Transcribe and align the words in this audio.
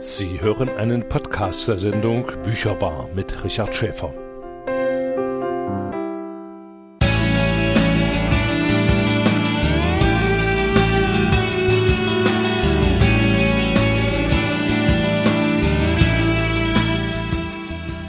Sie 0.00 0.40
hören 0.42 0.68
einen 0.76 1.08
Podcast 1.08 1.68
der 1.68 1.78
Sendung 1.78 2.26
Bücherbar 2.44 3.08
mit 3.14 3.42
Richard 3.42 3.74
Schäfer. 3.74 4.12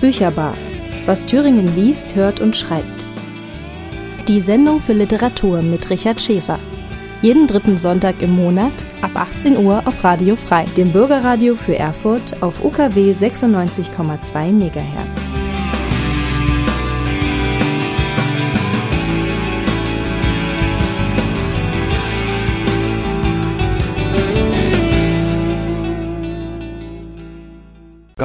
Bücherbar. 0.02 0.56
Was 1.06 1.26
Thüringen 1.26 1.74
liest, 1.76 2.16
hört 2.16 2.42
und 2.42 2.56
schreibt. 2.56 3.06
Die 4.28 4.42
Sendung 4.42 4.82
für 4.82 4.94
Literatur 4.94 5.62
mit 5.62 5.90
Richard 5.90 6.22
Schäfer. 6.22 6.60
Jeden 7.22 7.48
dritten 7.48 7.78
Sonntag 7.80 8.22
im 8.22 8.36
Monat 8.36 8.74
ab 9.02 9.12
18 9.16 9.58
Uhr 9.58 9.82
auf 9.86 10.04
Radio 10.04 10.36
Frei, 10.36 10.66
dem 10.78 10.92
Bürgerradio 10.92 11.56
für 11.56 11.76
Erfurt 11.76 12.44
auf 12.44 12.64
UKW 12.64 13.12
96,2 13.12 14.52
MHz. 14.52 15.27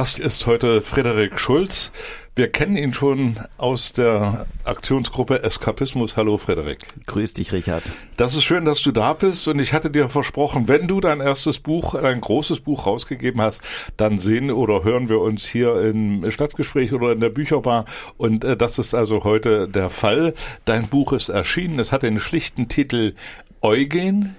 Gast 0.03 0.19
ist 0.19 0.47
heute 0.47 0.81
Frederik 0.81 1.39
Schulz. 1.39 1.89
Wir 2.35 2.51
kennen 2.51 2.75
ihn 2.75 2.91
schon 2.91 3.37
aus 3.57 3.93
der 3.93 4.47
Aktionsgruppe 4.65 5.43
Eskapismus. 5.43 6.17
Hallo 6.17 6.37
Frederik. 6.37 6.79
Grüß 7.07 7.35
dich, 7.35 7.53
Richard. 7.53 7.83
Das 8.17 8.35
ist 8.35 8.43
schön, 8.43 8.65
dass 8.65 8.81
du 8.81 8.91
da 8.91 9.13
bist 9.13 9.47
und 9.47 9.59
ich 9.59 9.71
hatte 9.71 9.89
dir 9.89 10.09
versprochen, 10.09 10.67
wenn 10.67 10.89
du 10.89 10.99
dein 10.99 11.21
erstes 11.21 11.59
Buch, 11.59 11.95
ein 11.95 12.19
großes 12.19 12.59
Buch 12.59 12.85
rausgegeben 12.85 13.39
hast, 13.41 13.61
dann 13.95 14.19
sehen 14.19 14.51
oder 14.51 14.83
hören 14.83 15.07
wir 15.07 15.21
uns 15.21 15.45
hier 15.45 15.79
im 15.79 16.29
Stadtgespräch 16.29 16.91
oder 16.91 17.13
in 17.13 17.21
der 17.21 17.29
Bücherbar 17.29 17.85
und 18.17 18.43
äh, 18.43 18.57
das 18.57 18.79
ist 18.79 18.93
also 18.93 19.23
heute 19.23 19.69
der 19.69 19.89
Fall. 19.89 20.33
Dein 20.65 20.89
Buch 20.89 21.13
ist 21.13 21.29
erschienen, 21.29 21.79
es 21.79 21.93
hat 21.93 22.03
den 22.03 22.19
schlichten 22.19 22.67
Titel 22.67 23.13
Eugen, 23.61 24.35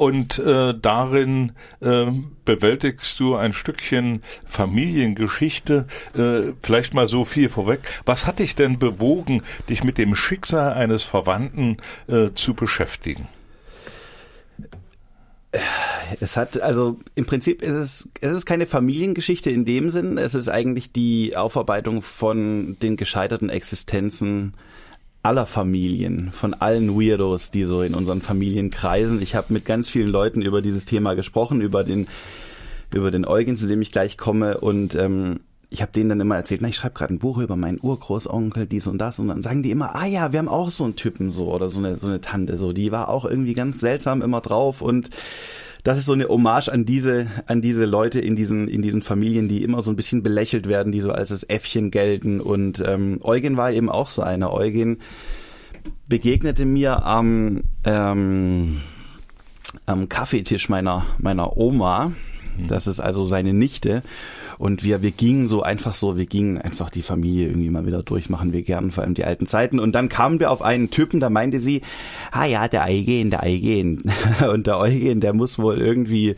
und 0.00 0.38
äh, 0.38 0.72
darin 0.80 1.52
äh, 1.80 2.06
bewältigst 2.46 3.20
du 3.20 3.36
ein 3.36 3.52
Stückchen 3.52 4.22
Familiengeschichte. 4.46 5.86
Äh, 6.16 6.54
vielleicht 6.62 6.94
mal 6.94 7.06
so 7.06 7.26
viel 7.26 7.50
vorweg. 7.50 7.80
Was 8.06 8.24
hat 8.24 8.38
dich 8.38 8.54
denn 8.54 8.78
bewogen, 8.78 9.42
dich 9.68 9.84
mit 9.84 9.98
dem 9.98 10.14
Schicksal 10.14 10.72
eines 10.72 11.02
Verwandten 11.02 11.76
äh, 12.08 12.30
zu 12.34 12.54
beschäftigen? 12.54 13.28
Es 16.18 16.38
hat, 16.38 16.58
also 16.62 16.98
im 17.14 17.26
Prinzip 17.26 17.60
ist 17.60 17.74
es, 17.74 18.08
es 18.22 18.32
ist 18.32 18.46
keine 18.46 18.66
Familiengeschichte 18.66 19.50
in 19.50 19.66
dem 19.66 19.90
Sinn, 19.90 20.16
es 20.16 20.34
ist 20.34 20.48
eigentlich 20.48 20.92
die 20.92 21.36
Aufarbeitung 21.36 22.00
von 22.00 22.78
den 22.80 22.96
gescheiterten 22.96 23.50
Existenzen 23.50 24.54
aller 25.22 25.46
Familien, 25.46 26.30
von 26.32 26.54
allen 26.54 26.98
Weirdos, 26.98 27.50
die 27.50 27.64
so 27.64 27.82
in 27.82 27.94
unseren 27.94 28.22
Familien 28.22 28.70
kreisen. 28.70 29.20
Ich 29.20 29.34
habe 29.34 29.52
mit 29.52 29.64
ganz 29.64 29.88
vielen 29.88 30.08
Leuten 30.08 30.42
über 30.42 30.62
dieses 30.62 30.86
Thema 30.86 31.14
gesprochen, 31.14 31.60
über 31.60 31.84
den 31.84 32.06
über 32.92 33.10
den 33.10 33.24
Eugen, 33.24 33.56
zu 33.56 33.68
dem 33.68 33.82
ich 33.82 33.92
gleich 33.92 34.18
komme. 34.18 34.58
Und 34.58 34.94
ähm, 34.96 35.40
ich 35.68 35.82
habe 35.82 35.92
denen 35.92 36.08
dann 36.08 36.20
immer 36.20 36.36
erzählt, 36.36 36.60
na, 36.60 36.68
ich 36.68 36.76
schreibe 36.76 36.94
gerade 36.94 37.14
ein 37.14 37.20
Buch 37.20 37.38
über 37.38 37.54
meinen 37.54 37.78
Urgroßonkel, 37.80 38.66
dies 38.66 38.88
und 38.88 38.98
das. 38.98 39.18
Und 39.18 39.28
dann 39.28 39.42
sagen 39.42 39.62
die 39.62 39.70
immer, 39.70 39.94
ah 39.94 40.06
ja, 40.06 40.32
wir 40.32 40.40
haben 40.40 40.48
auch 40.48 40.70
so 40.70 40.84
einen 40.84 40.96
Typen 40.96 41.30
so 41.30 41.52
oder 41.52 41.68
so 41.68 41.78
eine 41.78 41.98
so 41.98 42.08
eine 42.08 42.20
Tante 42.20 42.56
so, 42.56 42.72
die 42.72 42.90
war 42.90 43.08
auch 43.08 43.24
irgendwie 43.24 43.54
ganz 43.54 43.78
seltsam 43.78 44.22
immer 44.22 44.40
drauf. 44.40 44.82
Und 44.82 45.10
das 45.84 45.98
ist 45.98 46.06
so 46.06 46.12
eine 46.12 46.28
Hommage 46.28 46.68
an 46.68 46.84
diese, 46.84 47.26
an 47.46 47.62
diese 47.62 47.84
Leute 47.84 48.20
in 48.20 48.36
diesen, 48.36 48.68
in 48.68 48.82
diesen 48.82 49.02
Familien, 49.02 49.48
die 49.48 49.62
immer 49.62 49.82
so 49.82 49.90
ein 49.90 49.96
bisschen 49.96 50.22
belächelt 50.22 50.66
werden, 50.68 50.92
die 50.92 51.00
so 51.00 51.12
als 51.12 51.30
das 51.30 51.44
Äffchen 51.44 51.90
gelten. 51.90 52.40
Und 52.40 52.82
ähm, 52.84 53.18
Eugen 53.22 53.56
war 53.56 53.72
eben 53.72 53.88
auch 53.88 54.08
so 54.08 54.22
einer. 54.22 54.52
Eugen 54.52 54.98
begegnete 56.08 56.66
mir 56.66 57.04
am, 57.04 57.62
ähm, 57.84 58.80
am 59.86 60.08
Kaffeetisch 60.08 60.68
meiner, 60.68 61.06
meiner 61.18 61.56
Oma. 61.56 62.12
Das 62.68 62.86
ist 62.86 63.00
also 63.00 63.24
seine 63.24 63.54
Nichte. 63.54 64.02
Und 64.58 64.84
wir, 64.84 65.02
wir 65.02 65.10
gingen 65.10 65.48
so 65.48 65.62
einfach 65.62 65.94
so, 65.94 66.18
wir 66.18 66.26
gingen 66.26 66.58
einfach 66.58 66.90
die 66.90 67.02
Familie 67.02 67.48
irgendwie 67.48 67.70
mal 67.70 67.86
wieder 67.86 68.02
durch, 68.02 68.28
machen 68.28 68.52
wir 68.52 68.62
gern, 68.62 68.90
vor 68.90 69.04
allem 69.04 69.14
die 69.14 69.24
alten 69.24 69.46
Zeiten. 69.46 69.78
Und 69.78 69.92
dann 69.92 70.08
kamen 70.08 70.40
wir 70.40 70.50
auf 70.50 70.62
einen 70.62 70.90
Typen, 70.90 71.20
da 71.20 71.30
meinte 71.30 71.60
sie, 71.60 71.82
ah 72.30 72.44
ja, 72.44 72.68
der 72.68 72.84
Eugen, 72.84 73.30
der 73.30 73.42
Eugen. 73.42 74.02
Und 74.52 74.66
der 74.66 74.78
Eugen, 74.78 75.20
der 75.20 75.32
muss 75.32 75.58
wohl 75.58 75.78
irgendwie 75.78 76.36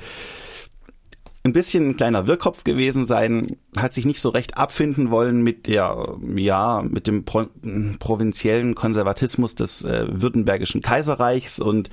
ein 1.44 1.52
bisschen 1.52 1.90
ein 1.90 1.96
kleiner 1.96 2.26
Wirrkopf 2.26 2.62
gewesen 2.62 3.04
sein, 3.04 3.56
hat 3.76 3.92
sich 3.92 4.06
nicht 4.06 4.20
so 4.20 4.28
recht 4.28 4.56
abfinden 4.56 5.10
wollen 5.10 5.42
mit 5.42 5.66
der, 5.66 6.16
ja, 6.36 6.82
mit 6.88 7.06
dem 7.08 7.24
Pro 7.24 7.46
provinziellen 7.98 8.74
Konservatismus 8.76 9.56
des 9.56 9.82
äh, 9.82 10.06
württembergischen 10.08 10.82
Kaiserreichs 10.82 11.58
und 11.58 11.90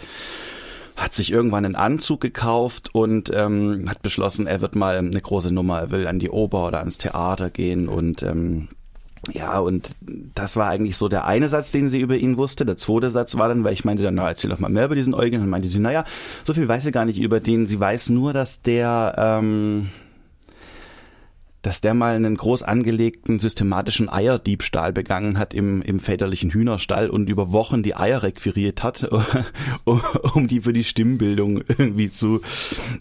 hat 0.99 1.13
sich 1.13 1.31
irgendwann 1.31 1.65
einen 1.65 1.75
Anzug 1.75 2.21
gekauft 2.21 2.93
und 2.93 3.31
ähm, 3.33 3.85
hat 3.89 4.01
beschlossen, 4.01 4.47
er 4.47 4.61
wird 4.61 4.75
mal 4.75 4.97
eine 4.97 5.21
große 5.21 5.51
Nummer, 5.51 5.79
er 5.79 5.91
will 5.91 6.07
an 6.07 6.19
die 6.19 6.29
Oper 6.29 6.67
oder 6.67 6.79
ans 6.79 6.97
Theater 6.97 7.49
gehen 7.49 7.87
und 7.87 8.21
ähm, 8.23 8.67
ja, 9.31 9.59
und 9.59 9.95
das 10.33 10.55
war 10.55 10.69
eigentlich 10.69 10.95
so 10.97 11.09
der 11.09 11.25
eine 11.25 11.49
Satz, 11.49 11.71
den 11.71 11.89
sie 11.89 11.99
über 11.99 12.15
ihn 12.15 12.37
wusste. 12.37 12.65
Der 12.65 12.77
zweite 12.77 13.09
Satz 13.09 13.37
war 13.37 13.49
dann, 13.49 13.63
weil 13.63 13.73
ich 13.73 13.85
meinte 13.85 14.01
dann, 14.01 14.15
na, 14.15 14.29
erzähl 14.29 14.49
doch 14.49 14.59
mal 14.59 14.69
mehr 14.69 14.85
über 14.85 14.95
diesen 14.95 15.13
Eugen. 15.13 15.35
Und 15.35 15.41
dann 15.41 15.49
meinte 15.49 15.67
sie, 15.67 15.79
naja, 15.79 16.05
so 16.45 16.53
viel 16.53 16.67
weiß 16.67 16.85
sie 16.85 16.91
gar 16.91 17.05
nicht 17.05 17.19
über 17.19 17.39
den. 17.39 17.67
Sie 17.67 17.79
weiß 17.79 18.09
nur, 18.09 18.33
dass 18.33 18.61
der, 18.61 19.15
ähm, 19.17 19.89
dass 21.61 21.81
der 21.81 21.93
mal 21.93 22.15
einen 22.15 22.37
groß 22.37 22.63
angelegten 22.63 23.39
systematischen 23.39 24.09
Eierdiebstahl 24.09 24.93
begangen 24.93 25.37
hat 25.37 25.53
im, 25.53 25.81
im 25.81 25.99
väterlichen 25.99 26.51
Hühnerstall 26.51 27.09
und 27.09 27.29
über 27.29 27.51
Wochen 27.51 27.83
die 27.83 27.95
Eier 27.95 28.23
requiriert 28.23 28.83
hat, 28.83 29.09
um 30.33 30.47
die 30.47 30.61
für 30.61 30.73
die 30.73 30.83
Stimmbildung 30.83 31.61
irgendwie 31.67 32.09
zu, 32.11 32.41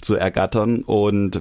zu 0.01 0.15
ergattern. 0.15 0.83
Und 0.83 1.41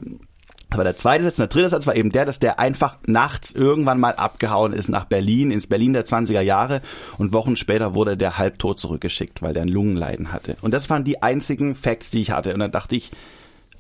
aber 0.70 0.84
der 0.84 0.98
zweite 0.98 1.24
Satz 1.24 1.38
der 1.38 1.48
dritte 1.48 1.70
Satz 1.70 1.88
war 1.88 1.96
eben 1.96 2.12
der, 2.12 2.26
dass 2.26 2.40
der 2.40 2.60
einfach 2.60 2.98
nachts 3.06 3.54
irgendwann 3.54 4.00
mal 4.00 4.16
abgehauen 4.16 4.74
ist 4.74 4.90
nach 4.90 5.06
Berlin, 5.06 5.50
ins 5.50 5.68
Berlin 5.68 5.94
der 5.94 6.06
20er 6.06 6.42
Jahre 6.42 6.82
und 7.18 7.32
Wochen 7.32 7.56
später 7.56 7.96
wurde 7.96 8.18
der 8.18 8.38
halbtot 8.38 8.80
zurückgeschickt, 8.80 9.42
weil 9.42 9.54
der 9.54 9.64
ein 9.64 9.70
Lungenleiden 9.70 10.34
hatte. 10.34 10.58
Und 10.62 10.72
das 10.72 10.90
waren 10.90 11.06
die 11.06 11.24
einzigen 11.24 11.76
Facts, 11.76 12.12
die 12.12 12.20
ich 12.20 12.32
hatte. 12.32 12.54
Und 12.54 12.60
dann 12.60 12.72
dachte 12.72 12.96
ich, 12.96 13.12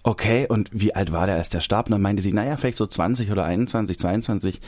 okay, 0.03 0.47
und 0.47 0.69
wie 0.71 0.95
alt 0.95 1.11
war 1.11 1.25
der, 1.25 1.35
als 1.35 1.49
der 1.49 1.61
starb? 1.61 1.87
Und 1.87 1.91
dann 1.91 2.01
meinte 2.01 2.23
sie, 2.23 2.33
naja, 2.33 2.57
vielleicht 2.57 2.77
so 2.77 2.87
20 2.87 3.31
oder 3.31 3.45
21, 3.45 3.99
22. 3.99 4.61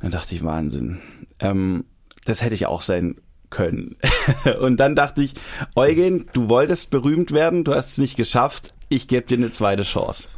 dann 0.00 0.10
dachte 0.10 0.34
ich, 0.34 0.44
Wahnsinn. 0.44 1.00
Ähm, 1.38 1.84
das 2.24 2.42
hätte 2.42 2.54
ich 2.54 2.66
auch 2.66 2.82
sein 2.82 3.16
können. 3.50 3.96
und 4.60 4.78
dann 4.78 4.96
dachte 4.96 5.22
ich, 5.22 5.34
Eugen, 5.74 6.26
du 6.32 6.48
wolltest 6.48 6.90
berühmt 6.90 7.32
werden, 7.32 7.64
du 7.64 7.74
hast 7.74 7.92
es 7.92 7.98
nicht 7.98 8.16
geschafft, 8.16 8.72
ich 8.88 9.08
gebe 9.08 9.26
dir 9.26 9.36
eine 9.36 9.50
zweite 9.50 9.82
Chance. 9.82 10.28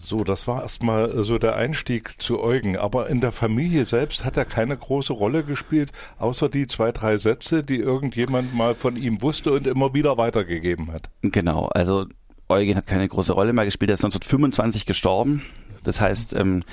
So, 0.00 0.22
das 0.22 0.46
war 0.46 0.62
erstmal 0.62 1.24
so 1.24 1.38
der 1.38 1.56
Einstieg 1.56 2.22
zu 2.22 2.40
Eugen. 2.40 2.76
Aber 2.76 3.08
in 3.08 3.20
der 3.20 3.32
Familie 3.32 3.84
selbst 3.84 4.24
hat 4.24 4.36
er 4.36 4.44
keine 4.44 4.76
große 4.76 5.12
Rolle 5.12 5.42
gespielt, 5.42 5.90
außer 6.18 6.48
die 6.48 6.68
zwei, 6.68 6.92
drei 6.92 7.16
Sätze, 7.16 7.64
die 7.64 7.78
irgendjemand 7.78 8.54
mal 8.54 8.76
von 8.76 8.96
ihm 8.96 9.20
wusste 9.22 9.52
und 9.52 9.66
immer 9.66 9.94
wieder 9.94 10.16
weitergegeben 10.16 10.92
hat. 10.92 11.10
Genau, 11.22 11.66
also 11.66 12.06
Eugen 12.48 12.76
hat 12.76 12.86
keine 12.86 13.08
große 13.08 13.32
Rolle 13.32 13.52
mehr 13.52 13.64
gespielt. 13.64 13.90
Er 13.90 13.94
ist 13.94 14.04
1925 14.04 14.86
gestorben. 14.86 15.42
Das 15.84 16.00
heißt, 16.00 16.34
ähm, 16.34 16.64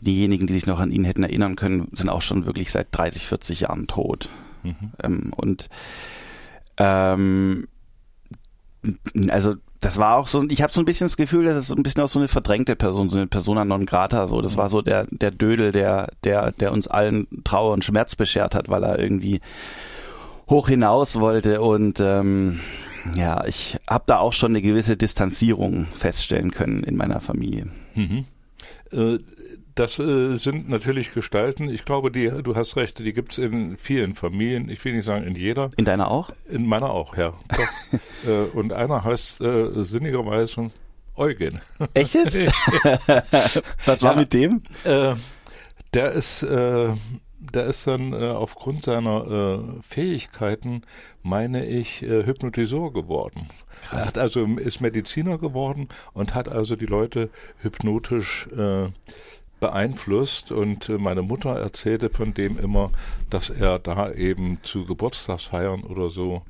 diejenigen, 0.00 0.46
die 0.46 0.52
sich 0.52 0.66
noch 0.66 0.80
an 0.80 0.92
ihn 0.92 1.04
hätten 1.04 1.22
erinnern 1.22 1.56
können, 1.56 1.88
sind 1.92 2.08
auch 2.08 2.22
schon 2.22 2.46
wirklich 2.46 2.70
seit 2.70 2.88
30, 2.92 3.26
40 3.26 3.60
Jahren 3.60 3.86
tot. 3.86 4.28
Mhm. 4.62 4.92
Ähm, 5.02 5.32
und 5.34 5.68
ähm, 6.76 7.66
also 9.28 9.54
das 9.80 9.98
war 9.98 10.16
auch 10.16 10.28
so, 10.28 10.44
ich 10.48 10.62
habe 10.62 10.72
so 10.72 10.80
ein 10.80 10.84
bisschen 10.84 11.06
das 11.06 11.16
Gefühl, 11.16 11.46
dass 11.46 11.56
es 11.56 11.68
so 11.68 11.74
ein 11.74 11.82
bisschen 11.82 12.02
auch 12.02 12.08
so 12.08 12.18
eine 12.18 12.28
verdrängte 12.28 12.76
Person, 12.76 13.08
so 13.08 13.16
eine 13.16 13.26
Persona 13.26 13.64
non 13.64 13.86
grata, 13.86 14.26
so. 14.26 14.42
Das 14.42 14.56
war 14.56 14.68
so 14.68 14.82
der, 14.82 15.06
der 15.10 15.30
Dödel, 15.30 15.72
der, 15.72 16.08
der, 16.24 16.52
der 16.52 16.72
uns 16.72 16.86
allen 16.86 17.26
Trauer 17.44 17.72
und 17.72 17.84
Schmerz 17.84 18.14
beschert 18.14 18.54
hat, 18.54 18.68
weil 18.68 18.84
er 18.84 18.98
irgendwie 18.98 19.40
hoch 20.50 20.68
hinaus 20.68 21.18
wollte 21.18 21.62
und 21.62 21.98
ähm, 22.00 22.60
ja, 23.14 23.44
ich 23.46 23.78
habe 23.88 24.04
da 24.06 24.18
auch 24.18 24.32
schon 24.32 24.52
eine 24.52 24.62
gewisse 24.62 24.96
Distanzierung 24.96 25.86
feststellen 25.86 26.50
können 26.50 26.82
in 26.84 26.96
meiner 26.96 27.20
Familie. 27.20 27.66
Mhm. 27.94 28.24
Äh, 28.92 29.18
das 29.74 29.98
äh, 29.98 30.36
sind 30.36 30.68
natürlich 30.68 31.12
Gestalten. 31.12 31.68
Ich 31.68 31.84
glaube, 31.84 32.10
die, 32.10 32.28
du 32.42 32.56
hast 32.56 32.76
recht, 32.76 32.98
die 32.98 33.12
gibt 33.12 33.32
es 33.32 33.38
in 33.38 33.76
vielen 33.76 34.14
Familien. 34.14 34.68
Ich 34.68 34.84
will 34.84 34.94
nicht 34.94 35.04
sagen 35.04 35.24
in 35.24 35.36
jeder. 35.36 35.70
In 35.76 35.84
deiner 35.84 36.10
auch? 36.10 36.30
In 36.50 36.66
meiner 36.66 36.90
auch, 36.90 37.16
ja. 37.16 37.34
äh, 38.26 38.30
und 38.52 38.72
einer 38.72 39.04
heißt 39.04 39.40
äh, 39.40 39.84
sinnigerweise 39.84 40.70
Eugen. 41.16 41.60
Echt 41.94 42.14
jetzt? 42.14 42.40
Was 43.84 44.02
war 44.02 44.12
ja, 44.12 44.20
mit 44.20 44.32
dem? 44.32 44.60
Der 45.92 46.12
ist 46.12 46.46
der 47.54 47.64
ist 47.64 47.86
dann 47.86 48.12
äh, 48.12 48.28
aufgrund 48.28 48.84
seiner 48.84 49.26
äh, 49.26 49.82
Fähigkeiten, 49.82 50.82
meine 51.22 51.66
ich, 51.66 52.02
äh, 52.02 52.24
Hypnotisor 52.24 52.92
geworden. 52.92 53.48
Krass. 53.82 54.00
Er 54.00 54.06
hat 54.06 54.18
also 54.18 54.44
ist 54.44 54.80
Mediziner 54.80 55.38
geworden 55.38 55.88
und 56.12 56.34
hat 56.34 56.48
also 56.48 56.76
die 56.76 56.86
Leute 56.86 57.30
hypnotisch 57.58 58.48
äh, 58.56 58.88
beeinflusst 59.60 60.50
und 60.50 60.88
äh, 60.88 60.98
meine 60.98 61.22
Mutter 61.22 61.56
erzählte 61.56 62.10
von 62.10 62.34
dem 62.34 62.58
immer, 62.58 62.90
dass 63.28 63.50
er 63.50 63.78
da 63.78 64.10
eben 64.10 64.58
zu 64.62 64.86
Geburtstagsfeiern 64.86 65.82
oder 65.82 66.10
so 66.10 66.42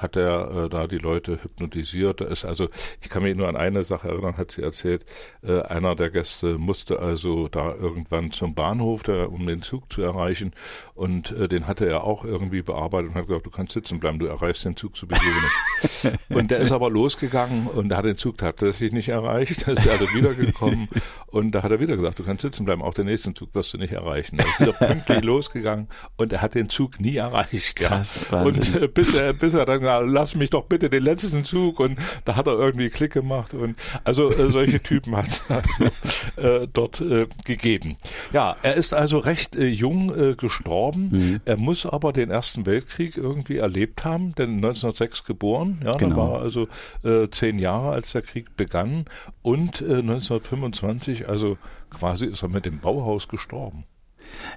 hat 0.00 0.16
er 0.16 0.64
äh, 0.64 0.68
da 0.68 0.86
die 0.86 0.98
Leute 0.98 1.42
hypnotisiert. 1.42 2.20
Ist 2.20 2.44
also, 2.44 2.68
ich 3.00 3.08
kann 3.08 3.22
mich 3.22 3.36
nur 3.36 3.48
an 3.48 3.56
eine 3.56 3.84
Sache 3.84 4.08
erinnern, 4.08 4.36
hat 4.36 4.50
sie 4.50 4.62
erzählt, 4.62 5.04
äh, 5.42 5.60
einer 5.62 5.94
der 5.94 6.10
Gäste 6.10 6.58
musste 6.58 7.00
also 7.00 7.48
da 7.48 7.74
irgendwann 7.74 8.30
zum 8.30 8.54
Bahnhof, 8.54 9.02
der, 9.02 9.32
um 9.32 9.46
den 9.46 9.62
Zug 9.62 9.92
zu 9.92 10.02
erreichen 10.02 10.52
und 10.94 11.32
äh, 11.32 11.48
den 11.48 11.66
hatte 11.66 11.86
er 11.86 12.04
auch 12.04 12.24
irgendwie 12.24 12.62
bearbeitet 12.62 13.10
und 13.10 13.14
hat 13.14 13.26
gesagt, 13.26 13.46
du 13.46 13.50
kannst 13.50 13.72
sitzen 13.72 14.00
bleiben, 14.00 14.18
du 14.18 14.26
erreichst 14.26 14.64
den 14.64 14.76
Zug 14.76 14.96
sowieso 14.96 15.22
nicht. 15.22 16.18
und 16.30 16.50
der 16.50 16.58
ist 16.58 16.72
aber 16.72 16.90
losgegangen 16.90 17.66
und 17.66 17.90
er 17.90 17.98
hat 17.98 18.04
den 18.04 18.16
Zug 18.16 18.38
tatsächlich 18.38 18.92
nicht 18.92 19.08
erreicht, 19.08 19.66
da 19.66 19.72
ist 19.72 19.86
er 19.86 19.92
also 19.92 20.06
wiedergekommen 20.14 20.88
und 21.26 21.52
da 21.52 21.62
hat 21.62 21.70
er 21.70 21.80
wieder 21.80 21.96
gesagt, 21.96 22.18
du 22.18 22.24
kannst 22.24 22.42
sitzen 22.42 22.64
bleiben, 22.64 22.82
auch 22.82 22.94
den 22.94 23.06
nächsten 23.06 23.34
Zug 23.34 23.54
wirst 23.54 23.72
du 23.72 23.78
nicht 23.78 23.92
erreichen. 23.92 24.38
Er 24.38 24.46
ist 24.46 24.60
wieder 24.60 24.72
pünktlich 24.72 25.22
losgegangen 25.22 25.88
und 26.16 26.32
er 26.32 26.42
hat 26.42 26.54
den 26.54 26.68
Zug 26.68 27.00
nie 27.00 27.16
erreicht. 27.16 27.76
Krass, 27.76 28.26
ja. 28.30 28.42
Und 28.42 28.74
äh, 28.76 28.88
bis 28.88 29.14
er, 29.14 29.32
bis 29.32 29.54
er 29.54 29.66
dann 29.66 29.80
na, 29.90 29.98
lass 29.98 30.34
mich 30.34 30.50
doch 30.50 30.64
bitte 30.64 30.88
den 30.90 31.02
letzten 31.02 31.44
Zug 31.44 31.80
und 31.80 31.98
da 32.24 32.36
hat 32.36 32.46
er 32.46 32.54
irgendwie 32.54 32.88
Klick 32.88 33.12
gemacht 33.12 33.54
und 33.54 33.76
also 34.04 34.30
äh, 34.30 34.50
solche 34.50 34.80
Typen 34.82 35.16
hat 35.16 35.28
es 35.28 35.42
also, 35.48 36.48
äh, 36.48 36.68
dort 36.72 37.00
äh, 37.00 37.26
gegeben. 37.44 37.96
Ja, 38.32 38.56
er 38.62 38.74
ist 38.74 38.94
also 38.94 39.18
recht 39.18 39.56
äh, 39.56 39.66
jung 39.66 40.14
äh, 40.14 40.34
gestorben. 40.34 41.08
Mhm. 41.10 41.40
Er 41.44 41.56
muss 41.56 41.86
aber 41.86 42.12
den 42.12 42.30
Ersten 42.30 42.66
Weltkrieg 42.66 43.16
irgendwie 43.16 43.56
erlebt 43.56 44.04
haben, 44.04 44.34
denn 44.36 44.56
1906 44.56 45.24
geboren, 45.24 45.80
ja, 45.84 45.96
genau. 45.96 46.16
da 46.16 46.22
war 46.22 46.32
er 46.34 46.40
also 46.40 46.68
äh, 47.04 47.28
zehn 47.30 47.58
Jahre, 47.58 47.90
als 47.90 48.12
der 48.12 48.22
Krieg 48.22 48.56
begann 48.56 49.06
und 49.42 49.80
äh, 49.80 49.98
1925, 49.98 51.28
also 51.28 51.58
quasi 51.90 52.26
ist 52.26 52.42
er 52.42 52.48
mit 52.48 52.64
dem 52.64 52.78
Bauhaus 52.78 53.28
gestorben. 53.28 53.84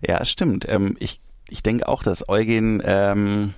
Ja, 0.05 0.23
stimmt. 0.25 0.69
Ähm, 0.69 0.95
ich 0.99 1.19
ich 1.49 1.61
denke 1.61 1.87
auch, 1.87 2.03
dass 2.03 2.29
Eugen 2.29 2.81
ähm, 2.85 3.53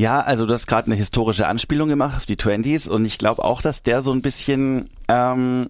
ja, 0.00 0.20
also 0.22 0.46
du 0.46 0.54
hast 0.54 0.66
gerade 0.66 0.86
eine 0.86 0.94
historische 0.94 1.46
Anspielung 1.46 1.90
gemacht 1.90 2.16
auf 2.16 2.24
die 2.24 2.36
Twenties 2.36 2.88
und 2.88 3.04
ich 3.04 3.18
glaube 3.18 3.44
auch, 3.44 3.60
dass 3.60 3.82
der 3.82 4.00
so 4.00 4.12
ein 4.12 4.22
bisschen, 4.22 4.88
ähm, 5.08 5.68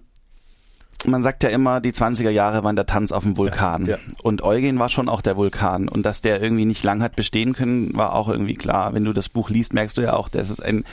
man 1.05 1.21
sagt 1.21 1.43
ja 1.43 1.49
immer, 1.49 1.81
die 1.81 1.91
20er 1.91 2.29
Jahre 2.29 2.63
waren 2.63 2.77
der 2.77 2.85
Tanz 2.85 3.11
auf 3.11 3.23
dem 3.23 3.35
Vulkan. 3.35 3.87
Ja, 3.87 3.97
ja. 3.97 3.97
Und 4.23 4.41
Eugen 4.41 4.79
war 4.79 4.87
schon 4.87 5.09
auch 5.09 5.21
der 5.21 5.35
Vulkan. 5.35 5.89
Und 5.89 6.05
dass 6.05 6.21
der 6.21 6.41
irgendwie 6.41 6.63
nicht 6.63 6.81
lang 6.81 7.03
hat 7.03 7.17
bestehen 7.17 7.51
können, 7.51 7.93
war 7.97 8.13
auch 8.13 8.29
irgendwie 8.29 8.53
klar. 8.53 8.93
Wenn 8.93 9.03
du 9.03 9.11
das 9.11 9.27
Buch 9.27 9.49
liest, 9.49 9.73
merkst 9.73 9.97
du 9.97 10.01
ja 10.01 10.13
auch, 10.13 10.29
das 10.29 10.49
ist 10.49 10.63
ein 10.63 10.85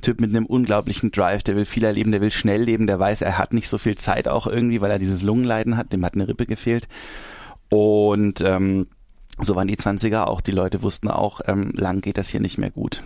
Typ 0.00 0.18
mit 0.18 0.30
einem 0.30 0.46
unglaublichen 0.46 1.10
Drive, 1.10 1.42
der 1.42 1.54
will 1.54 1.66
viel 1.66 1.84
erleben, 1.84 2.12
der 2.12 2.22
will 2.22 2.30
schnell 2.30 2.62
leben, 2.62 2.86
der 2.86 2.98
weiß, 2.98 3.20
er 3.20 3.36
hat 3.36 3.52
nicht 3.52 3.68
so 3.68 3.76
viel 3.76 3.96
Zeit 3.96 4.26
auch 4.26 4.46
irgendwie, 4.46 4.80
weil 4.80 4.90
er 4.90 4.98
dieses 4.98 5.22
Lungenleiden 5.22 5.76
hat, 5.76 5.92
dem 5.92 6.02
hat 6.02 6.14
eine 6.14 6.28
Rippe 6.28 6.46
gefehlt. 6.46 6.88
Und 7.68 8.40
ähm, 8.40 8.86
so 9.40 9.54
waren 9.54 9.68
die 9.68 9.76
20er 9.76 10.24
auch. 10.24 10.40
Die 10.40 10.52
Leute 10.52 10.82
wussten 10.82 11.08
auch, 11.08 11.40
ähm, 11.46 11.72
lang 11.74 12.00
geht 12.00 12.18
das 12.18 12.28
hier 12.28 12.40
nicht 12.40 12.58
mehr 12.58 12.70
gut. 12.70 13.02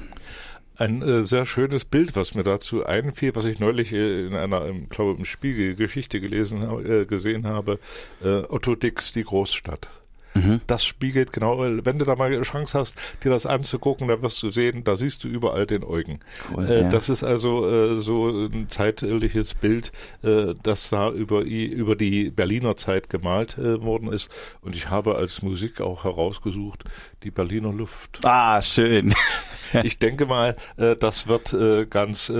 Ein 0.77 1.03
äh, 1.03 1.23
sehr 1.25 1.44
schönes 1.44 1.85
Bild, 1.85 2.17
was 2.17 2.35
mir 2.35 2.43
dazu 2.43 2.87
einfiel, 2.87 3.35
was 3.35 3.44
ich 3.44 3.59
neulich 3.59 3.93
äh, 3.93 4.27
in 4.27 4.35
einer, 4.35 4.67
ich 4.67 4.88
glaube, 4.88 5.19
im 5.19 5.27
Spiegel 5.27 5.75
Geschichte 5.75 6.21
gelesen, 6.21 6.62
äh, 6.87 7.05
gesehen 7.05 7.47
habe. 7.47 7.79
Äh, 8.23 8.44
Otto 8.49 8.75
Dix, 8.75 9.12
die 9.12 9.25
Großstadt. 9.25 9.91
Mhm. 10.35 10.61
Das 10.67 10.85
spiegelt 10.85 11.32
genau, 11.32 11.59
wenn 11.61 11.99
du 11.99 12.05
da 12.05 12.15
mal 12.15 12.32
eine 12.32 12.43
Chance 12.43 12.79
hast, 12.79 12.94
dir 13.25 13.31
das 13.31 13.47
anzugucken, 13.47 14.09
dann 14.09 14.23
wirst 14.23 14.43
du 14.43 14.50
sehen, 14.50 14.85
da 14.85 14.97
siehst 14.97 15.25
du 15.25 15.29
überall 15.29 15.67
den 15.67 15.85
Eugen. 15.85 16.21
Cool, 16.55 16.67
äh, 16.67 16.82
ja. 16.82 16.88
Das 16.91 17.09
ist 17.09 17.25
also 17.25 17.69
äh, 17.69 18.00
so 18.00 18.47
ein 18.47 18.69
zeitliches 18.69 19.55
Bild, 19.55 19.93
äh, 20.23 20.55
das 20.62 20.91
da 20.91 21.11
über, 21.11 21.43
über 21.43 21.97
die 21.97 22.31
Berliner 22.31 22.77
Zeit 22.77 23.11
gemalt 23.11 23.59
äh, 23.59 23.82
worden 23.82 24.12
ist. 24.12 24.29
Und 24.61 24.77
ich 24.77 24.91
habe 24.91 25.17
als 25.17 25.43
Musik 25.43 25.81
auch 25.81 26.05
herausgesucht 26.05 26.85
die 27.23 27.31
Berliner 27.31 27.73
Luft. 27.73 28.21
Ah, 28.25 28.62
schön. 28.62 29.15
ich 29.82 29.99
denke 29.99 30.27
mal, 30.27 30.56
äh, 30.77 30.97
das 30.97 31.27
wird 31.27 31.53
äh, 31.53 31.87
ganz 31.87 32.32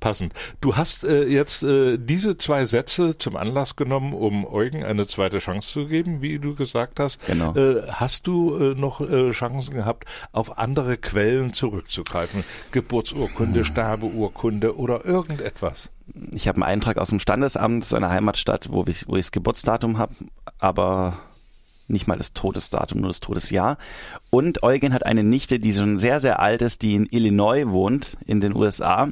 passend. 0.00 0.32
Du 0.60 0.76
hast 0.76 1.02
jetzt 1.02 1.64
diese 1.64 2.38
zwei 2.38 2.66
Sätze 2.66 3.16
zum 3.18 3.36
Anlass 3.36 3.76
genommen, 3.76 4.12
um 4.12 4.46
Eugen 4.46 4.84
eine 4.84 5.06
zweite 5.06 5.38
Chance 5.38 5.72
zu 5.72 5.86
geben, 5.86 6.22
wie 6.22 6.38
du 6.38 6.54
gesagt 6.54 7.00
hast. 7.00 7.27
Genau. 7.28 7.54
Äh, 7.54 7.82
hast 7.88 8.26
du 8.26 8.56
äh, 8.56 8.74
noch 8.74 9.00
äh, 9.00 9.30
Chancen 9.30 9.74
gehabt, 9.74 10.06
auf 10.32 10.58
andere 10.58 10.96
Quellen 10.96 11.52
zurückzugreifen? 11.52 12.42
Geburtsurkunde, 12.72 13.60
hm. 13.60 13.64
Sterbeurkunde 13.66 14.76
oder 14.76 15.04
irgendetwas? 15.04 15.90
Ich 16.32 16.48
habe 16.48 16.56
einen 16.56 16.62
Eintrag 16.62 16.96
aus 16.96 17.10
dem 17.10 17.20
Standesamt 17.20 17.84
seiner 17.84 18.08
Heimatstadt, 18.08 18.72
wo 18.72 18.84
ich, 18.86 19.06
wo 19.08 19.16
ich 19.16 19.26
das 19.26 19.32
Geburtsdatum 19.32 19.98
habe, 19.98 20.14
aber 20.58 21.18
nicht 21.88 22.06
mal 22.06 22.18
das 22.18 22.32
Todesdatum, 22.32 23.00
nur 23.00 23.08
das 23.08 23.20
Todesjahr. 23.20 23.78
Und 24.30 24.62
Eugen 24.62 24.92
hat 24.92 25.06
eine 25.06 25.24
Nichte, 25.24 25.58
die 25.58 25.72
schon 25.72 25.98
sehr, 25.98 26.20
sehr 26.20 26.40
alt 26.40 26.62
ist, 26.62 26.82
die 26.82 26.94
in 26.94 27.06
Illinois 27.10 27.66
wohnt, 27.66 28.16
in 28.26 28.40
den 28.40 28.54
USA. 28.54 29.08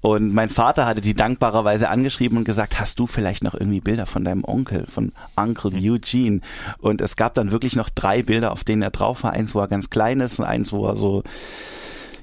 Und 0.00 0.32
mein 0.32 0.48
Vater 0.48 0.86
hatte 0.86 1.00
die 1.00 1.14
dankbarerweise 1.14 1.88
angeschrieben 1.88 2.38
und 2.38 2.44
gesagt, 2.44 2.80
hast 2.80 2.98
du 2.98 3.06
vielleicht 3.06 3.44
noch 3.44 3.54
irgendwie 3.54 3.80
Bilder 3.80 4.06
von 4.06 4.24
deinem 4.24 4.44
Onkel, 4.44 4.86
von 4.86 5.12
Uncle 5.36 5.72
Eugene? 5.74 6.40
Und 6.78 7.00
es 7.00 7.16
gab 7.16 7.34
dann 7.34 7.52
wirklich 7.52 7.76
noch 7.76 7.90
drei 7.90 8.22
Bilder, 8.22 8.52
auf 8.52 8.64
denen 8.64 8.82
er 8.82 8.90
drauf 8.90 9.22
war. 9.22 9.32
Eins, 9.32 9.54
wo 9.54 9.60
er 9.60 9.68
ganz 9.68 9.90
klein 9.90 10.20
ist 10.20 10.38
und 10.38 10.46
eins, 10.46 10.72
wo 10.72 10.86
er 10.86 10.96
so 10.96 11.22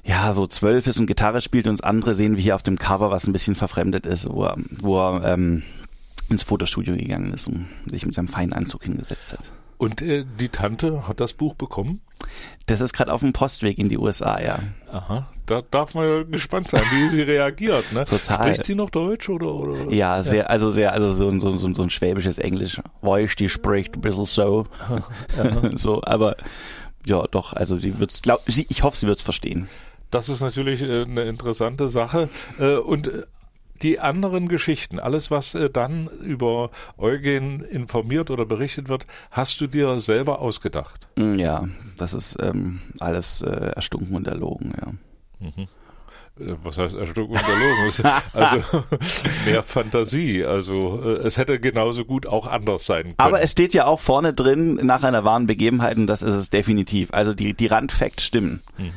ja, 0.06 0.32
so 0.32 0.46
zwölf 0.46 0.86
ist 0.86 1.00
und 1.00 1.06
Gitarre 1.06 1.42
spielt 1.42 1.66
und 1.66 1.80
das 1.80 1.82
andere 1.82 2.14
sehen 2.14 2.36
wir 2.36 2.42
hier 2.42 2.54
auf 2.54 2.62
dem 2.62 2.78
Cover, 2.78 3.10
was 3.10 3.26
ein 3.26 3.32
bisschen 3.32 3.56
verfremdet 3.56 4.06
ist, 4.06 4.30
wo 4.30 4.44
er, 4.44 4.56
wo 4.78 5.00
er 5.00 5.34
ähm, 5.34 5.64
ins 6.28 6.44
Fotostudio 6.44 6.96
gegangen 6.96 7.32
ist 7.32 7.48
und 7.48 7.66
sich 7.90 8.06
mit 8.06 8.14
seinem 8.14 8.28
feinen 8.28 8.52
Anzug 8.52 8.84
hingesetzt 8.84 9.32
hat. 9.32 9.40
Und 9.78 10.02
äh, 10.02 10.24
die 10.38 10.48
Tante 10.48 11.06
hat 11.08 11.20
das 11.20 11.34
Buch 11.34 11.54
bekommen? 11.54 12.00
Das 12.66 12.80
ist 12.80 12.92
gerade 12.92 13.12
auf 13.12 13.20
dem 13.20 13.32
Postweg 13.32 13.78
in 13.78 13.88
die 13.88 13.98
USA, 13.98 14.40
ja. 14.40 14.58
Aha, 14.90 15.28
da 15.46 15.62
darf 15.70 15.94
man 15.94 16.08
ja 16.08 16.22
gespannt 16.24 16.70
sein, 16.70 16.82
wie 16.90 17.08
sie 17.08 17.22
reagiert. 17.22 17.92
Ne? 17.92 18.04
Total. 18.04 18.38
Spricht 18.38 18.64
sie 18.64 18.74
noch 18.74 18.90
Deutsch 18.90 19.28
oder? 19.28 19.54
oder? 19.54 19.92
Ja, 19.92 20.22
sehr, 20.22 20.38
ja. 20.38 20.46
also 20.46 20.70
sehr, 20.70 20.92
also 20.92 21.12
so, 21.12 21.30
so, 21.38 21.52
so, 21.52 21.72
so 21.72 21.82
ein 21.82 21.90
schwäbisches 21.90 22.38
Englisch. 22.38 22.80
Weiß, 23.02 23.36
die 23.36 23.48
spricht 23.48 23.96
ein 23.96 24.00
bisschen 24.00 24.26
so. 24.26 24.64
so, 25.76 26.02
aber 26.02 26.36
ja, 27.04 27.22
doch, 27.30 27.52
also 27.52 27.76
sie 27.76 27.98
wird's, 28.00 28.22
glaub, 28.22 28.40
sie, 28.46 28.66
ich 28.68 28.82
hoffe, 28.82 28.96
sie 28.96 29.06
wird's 29.06 29.22
verstehen. 29.22 29.68
Das 30.10 30.28
ist 30.28 30.40
natürlich 30.40 30.82
äh, 30.82 31.02
eine 31.02 31.22
interessante 31.24 31.88
Sache. 31.88 32.28
Äh, 32.58 32.76
und 32.76 33.08
äh, 33.08 33.22
die 33.82 34.00
anderen 34.00 34.48
Geschichten, 34.48 34.98
alles 34.98 35.30
was 35.30 35.54
äh, 35.54 35.70
dann 35.70 36.08
über 36.22 36.70
Eugen 36.98 37.60
informiert 37.60 38.30
oder 38.30 38.44
berichtet 38.44 38.88
wird, 38.88 39.06
hast 39.30 39.60
du 39.60 39.66
dir 39.66 40.00
selber 40.00 40.40
ausgedacht? 40.40 41.08
Mm, 41.16 41.38
ja, 41.38 41.68
das 41.98 42.14
ist 42.14 42.36
ähm, 42.40 42.80
alles 43.00 43.42
äh, 43.42 43.72
erstunken 43.74 44.14
und 44.16 44.26
erlogen, 44.26 44.72
ja. 44.80 44.92
Mhm. 45.38 45.66
Äh, 46.38 46.54
was 46.62 46.78
heißt 46.78 46.94
erstunken 46.94 47.36
und 47.36 47.48
erlogen? 47.48 48.22
also 48.32 48.84
mehr 49.44 49.62
Fantasie. 49.62 50.44
Also 50.44 51.02
äh, 51.04 51.26
es 51.26 51.36
hätte 51.36 51.58
genauso 51.60 52.04
gut 52.04 52.26
auch 52.26 52.46
anders 52.46 52.86
sein 52.86 53.04
können. 53.04 53.14
Aber 53.18 53.40
es 53.40 53.52
steht 53.52 53.74
ja 53.74 53.86
auch 53.86 54.00
vorne 54.00 54.32
drin 54.32 54.74
nach 54.82 55.02
einer 55.02 55.24
wahren 55.24 55.46
Begebenheit 55.46 55.96
und 55.96 56.06
das 56.06 56.22
ist 56.22 56.34
es 56.34 56.50
definitiv. 56.50 57.12
Also 57.12 57.34
die, 57.34 57.54
die 57.54 57.66
Randfacts 57.66 58.24
stimmen. 58.24 58.62
Mhm. 58.78 58.92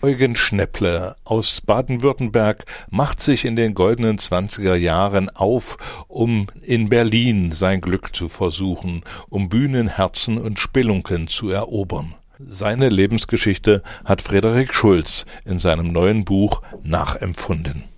Eugen 0.00 0.34
Schnepple 0.34 1.14
aus 1.24 1.60
Baden-Württemberg 1.60 2.64
macht 2.90 3.20
sich 3.20 3.44
in 3.44 3.54
den 3.54 3.74
goldenen 3.74 4.16
Zwanziger 4.16 4.76
Jahren 4.76 5.28
auf, 5.28 5.76
um 6.08 6.46
in 6.62 6.88
Berlin 6.88 7.52
sein 7.52 7.82
Glück 7.82 8.16
zu 8.16 8.30
versuchen, 8.30 9.02
um 9.28 9.50
Bühnen, 9.50 9.88
Herzen 9.88 10.38
und 10.38 10.58
Spelunken 10.58 11.28
zu 11.28 11.50
erobern. 11.50 12.14
Seine 12.38 12.88
Lebensgeschichte 12.88 13.82
hat 14.06 14.22
Frederik 14.22 14.72
Schulz 14.72 15.26
in 15.44 15.60
seinem 15.60 15.88
neuen 15.88 16.24
Buch 16.24 16.62
nachempfunden. 16.82 17.91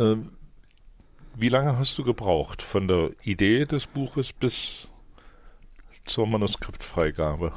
Ähm, 0.00 0.30
wie 1.36 1.48
lange 1.48 1.78
hast 1.78 1.96
du 1.96 2.04
gebraucht 2.04 2.62
von 2.62 2.88
der 2.88 3.10
Idee 3.22 3.64
des 3.66 3.86
Buches 3.86 4.32
bis 4.32 4.88
zur 6.06 6.26
Manuskriptfreigabe? 6.26 7.52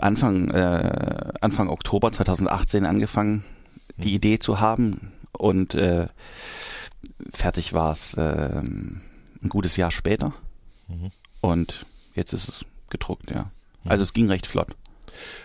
Anfang, 0.00 0.50
äh, 0.50 1.32
Anfang 1.40 1.68
Oktober 1.68 2.10
2018 2.10 2.84
angefangen, 2.84 3.44
die 3.98 4.08
hm. 4.08 4.16
Idee 4.16 4.38
zu 4.38 4.60
haben 4.60 5.12
und 5.32 5.74
äh, 5.74 6.08
fertig 7.30 7.72
war 7.72 7.92
es 7.92 8.14
äh, 8.14 8.60
ein 8.60 9.02
gutes 9.48 9.76
Jahr 9.76 9.90
später. 9.90 10.32
Mhm. 10.88 11.10
Und 11.40 11.86
jetzt 12.14 12.32
ist 12.32 12.48
es 12.48 12.66
gedruckt, 12.90 13.30
ja. 13.30 13.50
Mhm. 13.84 13.90
Also 13.90 14.02
es 14.02 14.12
ging 14.12 14.28
recht 14.28 14.46
flott. 14.46 14.74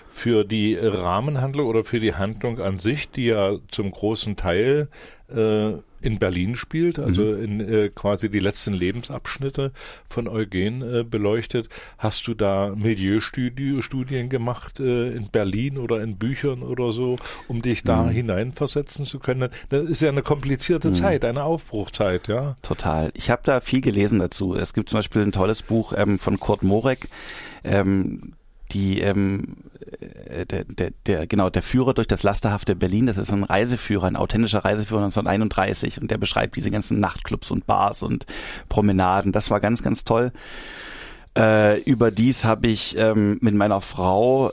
Für 0.09 0.43
die 0.43 0.75
Rahmenhandlung 0.75 1.67
oder 1.67 1.83
für 1.83 1.99
die 1.99 2.15
Handlung 2.15 2.59
an 2.59 2.79
sich, 2.79 3.09
die 3.11 3.27
ja 3.27 3.57
zum 3.69 3.91
großen 3.91 4.35
Teil 4.35 4.89
äh, 5.33 5.73
in 6.01 6.17
Berlin 6.17 6.55
spielt, 6.55 6.99
also 6.99 7.23
mhm. 7.23 7.43
in 7.43 7.59
äh, 7.59 7.89
quasi 7.93 8.29
die 8.29 8.39
letzten 8.39 8.73
Lebensabschnitte 8.73 9.71
von 10.07 10.27
Eugen 10.27 10.81
äh, 10.81 11.03
beleuchtet. 11.03 11.69
Hast 11.97 12.27
du 12.27 12.33
da 12.33 12.73
Milieustudien 12.75 14.29
gemacht 14.29 14.79
äh, 14.79 15.11
in 15.11 15.29
Berlin 15.29 15.77
oder 15.77 16.01
in 16.01 16.17
Büchern 16.17 16.63
oder 16.63 16.93
so, 16.93 17.15
um 17.47 17.61
dich 17.61 17.83
da 17.83 18.03
mhm. 18.03 18.09
hineinversetzen 18.09 19.05
zu 19.05 19.19
können? 19.19 19.49
Das 19.69 19.83
ist 19.83 20.01
ja 20.01 20.09
eine 20.09 20.21
komplizierte 20.21 20.89
mhm. 20.89 20.95
Zeit, 20.95 21.25
eine 21.25 21.43
Aufbruchzeit, 21.43 22.27
ja. 22.27 22.55
Total. 22.61 23.11
Ich 23.13 23.29
habe 23.29 23.41
da 23.43 23.59
viel 23.61 23.81
gelesen 23.81 24.19
dazu. 24.19 24.55
Es 24.55 24.73
gibt 24.73 24.89
zum 24.89 24.99
Beispiel 24.99 25.21
ein 25.21 25.31
tolles 25.31 25.61
Buch 25.61 25.93
ähm, 25.95 26.17
von 26.17 26.39
Kurt 26.39 26.63
Morek, 26.63 27.09
ähm, 27.63 28.33
die 28.71 29.01
ähm, 29.01 29.57
äh, 30.25 30.45
der, 30.45 30.63
der, 30.65 30.91
der 31.05 31.27
genau 31.27 31.49
der 31.49 31.61
Führer 31.61 31.93
durch 31.93 32.07
das 32.07 32.23
lasterhafte 32.23 32.75
Berlin, 32.75 33.05
das 33.05 33.17
ist 33.17 33.31
ein 33.31 33.43
Reiseführer, 33.43 34.07
ein 34.07 34.15
authentischer 34.15 34.63
Reiseführer 34.63 35.03
1931 35.05 36.01
und 36.01 36.11
der 36.11 36.17
beschreibt 36.17 36.55
diese 36.55 36.71
ganzen 36.71 36.99
Nachtclubs 36.99 37.51
und 37.51 37.65
Bars 37.65 38.03
und 38.03 38.25
Promenaden. 38.69 39.31
Das 39.31 39.51
war 39.51 39.59
ganz 39.59 39.83
ganz 39.83 40.03
toll. 40.03 40.31
Äh, 41.37 41.81
überdies 41.83 42.45
habe 42.45 42.67
ich 42.67 42.97
ähm, 42.97 43.37
mit 43.41 43.55
meiner 43.55 43.81
Frau 43.81 44.51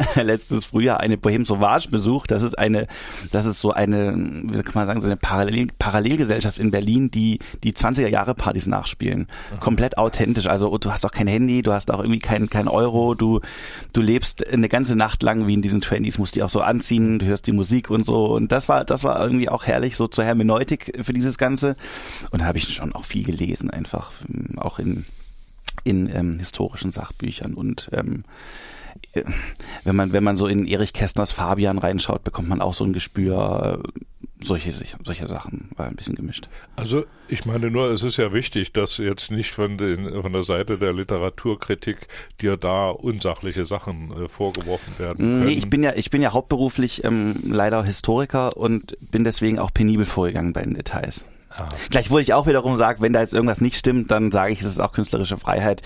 letztes 0.16 0.66
Frühjahr 0.66 1.00
eine 1.00 1.18
Bohem 1.18 1.44
Sauvage 1.44 1.88
besucht. 1.88 2.30
Das 2.30 2.42
ist 2.42 2.58
eine, 2.58 2.86
das 3.30 3.46
ist 3.46 3.60
so 3.60 3.72
eine, 3.72 4.14
wie 4.16 4.62
kann 4.62 4.72
man 4.74 4.86
sagen, 4.86 5.00
so 5.00 5.06
eine 5.06 5.16
Parallel, 5.16 5.68
Parallelgesellschaft 5.78 6.58
in 6.58 6.70
Berlin, 6.70 7.10
die 7.10 7.38
die 7.62 7.72
20er 7.72 8.08
Jahre 8.08 8.34
Partys 8.34 8.66
nachspielen. 8.66 9.26
Komplett 9.60 9.98
authentisch. 9.98 10.46
Also 10.46 10.76
du 10.78 10.90
hast 10.90 11.04
auch 11.04 11.10
kein 11.10 11.26
Handy, 11.26 11.62
du 11.62 11.72
hast 11.72 11.90
auch 11.90 12.00
irgendwie 12.00 12.20
kein, 12.20 12.48
kein 12.48 12.68
Euro, 12.68 13.14
du, 13.14 13.40
du 13.92 14.00
lebst 14.00 14.46
eine 14.48 14.68
ganze 14.68 14.96
Nacht 14.96 15.22
lang 15.22 15.46
wie 15.46 15.54
in 15.54 15.62
diesen 15.62 15.80
Twenties, 15.80 16.18
musst 16.18 16.34
dich 16.36 16.42
auch 16.42 16.50
so 16.50 16.60
anziehen, 16.60 17.18
du 17.18 17.26
hörst 17.26 17.46
die 17.46 17.52
Musik 17.52 17.90
und 17.90 18.06
so. 18.06 18.26
Und 18.26 18.52
das 18.52 18.68
war, 18.68 18.84
das 18.84 19.04
war 19.04 19.22
irgendwie 19.22 19.48
auch 19.48 19.64
herrlich, 19.64 19.96
so 19.96 20.08
zur 20.08 20.24
Hermeneutik 20.24 20.98
für 21.02 21.12
dieses 21.12 21.38
Ganze. 21.38 21.76
Und 22.30 22.42
da 22.42 22.46
habe 22.46 22.58
ich 22.58 22.72
schon 22.72 22.94
auch 22.94 23.04
viel 23.04 23.24
gelesen, 23.24 23.70
einfach 23.70 24.10
auch 24.56 24.78
in 24.78 25.04
in 25.84 26.08
ähm, 26.14 26.38
historischen 26.38 26.92
Sachbüchern 26.92 27.54
und 27.54 27.88
ähm, 27.92 28.24
wenn 29.84 29.96
man, 29.96 30.12
wenn 30.12 30.24
man 30.24 30.36
so 30.36 30.46
in 30.46 30.66
Erich 30.66 30.92
Kästners 30.92 31.32
Fabian 31.32 31.78
reinschaut, 31.78 32.24
bekommt 32.24 32.48
man 32.48 32.60
auch 32.60 32.74
so 32.74 32.84
ein 32.84 32.92
Gespür, 32.92 33.82
solche, 34.42 34.72
solche 34.72 35.28
Sachen, 35.28 35.70
war 35.76 35.86
ein 35.86 35.96
bisschen 35.96 36.14
gemischt. 36.14 36.48
Also 36.76 37.04
ich 37.28 37.44
meine 37.44 37.70
nur, 37.70 37.90
es 37.90 38.02
ist 38.02 38.16
ja 38.16 38.32
wichtig, 38.32 38.72
dass 38.72 38.96
jetzt 38.98 39.30
nicht 39.30 39.52
von, 39.52 39.78
den, 39.78 40.22
von 40.22 40.32
der 40.32 40.42
Seite 40.42 40.78
der 40.78 40.92
Literaturkritik 40.92 42.08
dir 42.40 42.56
da 42.56 42.88
unsachliche 42.90 43.66
Sachen 43.66 44.12
äh, 44.12 44.28
vorgeworfen 44.28 44.98
werden 44.98 45.18
können. 45.18 45.44
Nee, 45.44 45.52
ich 45.52 45.70
bin 45.70 45.82
ja, 45.82 45.92
ich 45.94 46.10
bin 46.10 46.22
ja 46.22 46.32
hauptberuflich 46.32 47.04
ähm, 47.04 47.36
leider 47.44 47.84
Historiker 47.84 48.56
und 48.56 48.96
bin 49.10 49.24
deswegen 49.24 49.58
auch 49.58 49.72
penibel 49.72 50.06
vorgegangen 50.06 50.52
bei 50.52 50.62
den 50.62 50.74
Details. 50.74 51.26
Ah. 51.50 51.68
Gleichwohl 51.90 52.22
ich 52.22 52.32
auch 52.32 52.46
wiederum 52.46 52.76
sage, 52.76 53.00
wenn 53.02 53.12
da 53.12 53.20
jetzt 53.20 53.34
irgendwas 53.34 53.60
nicht 53.60 53.76
stimmt, 53.76 54.10
dann 54.10 54.32
sage 54.32 54.52
ich, 54.52 54.60
es 54.60 54.66
ist 54.66 54.80
auch 54.80 54.92
künstlerische 54.92 55.36
Freiheit 55.36 55.82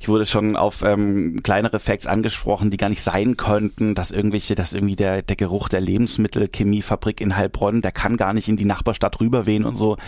ich 0.00 0.08
wurde 0.08 0.24
schon 0.24 0.56
auf 0.56 0.82
ähm, 0.82 1.40
kleinere 1.42 1.78
Facts 1.78 2.06
angesprochen, 2.06 2.70
die 2.70 2.78
gar 2.78 2.88
nicht 2.88 3.02
sein 3.02 3.36
könnten, 3.36 3.94
dass 3.94 4.10
irgendwelche, 4.10 4.54
dass 4.54 4.72
irgendwie 4.72 4.96
der, 4.96 5.20
der 5.20 5.36
Geruch 5.36 5.68
der 5.68 5.82
Lebensmittelchemiefabrik 5.82 7.20
in 7.20 7.36
Heilbronn, 7.36 7.82
der 7.82 7.92
kann 7.92 8.16
gar 8.16 8.32
nicht 8.32 8.48
in 8.48 8.56
die 8.56 8.64
Nachbarstadt 8.64 9.20
rüberwehen 9.20 9.66
und 9.66 9.76
so. 9.76 9.98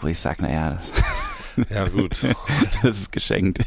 Wo 0.00 0.06
ich 0.06 0.18
sage, 0.18 0.42
naja, 0.42 0.80
ja, 1.68 1.86
gut. 1.86 2.16
das 2.82 2.98
ist 2.98 3.12
geschenkt. 3.12 3.58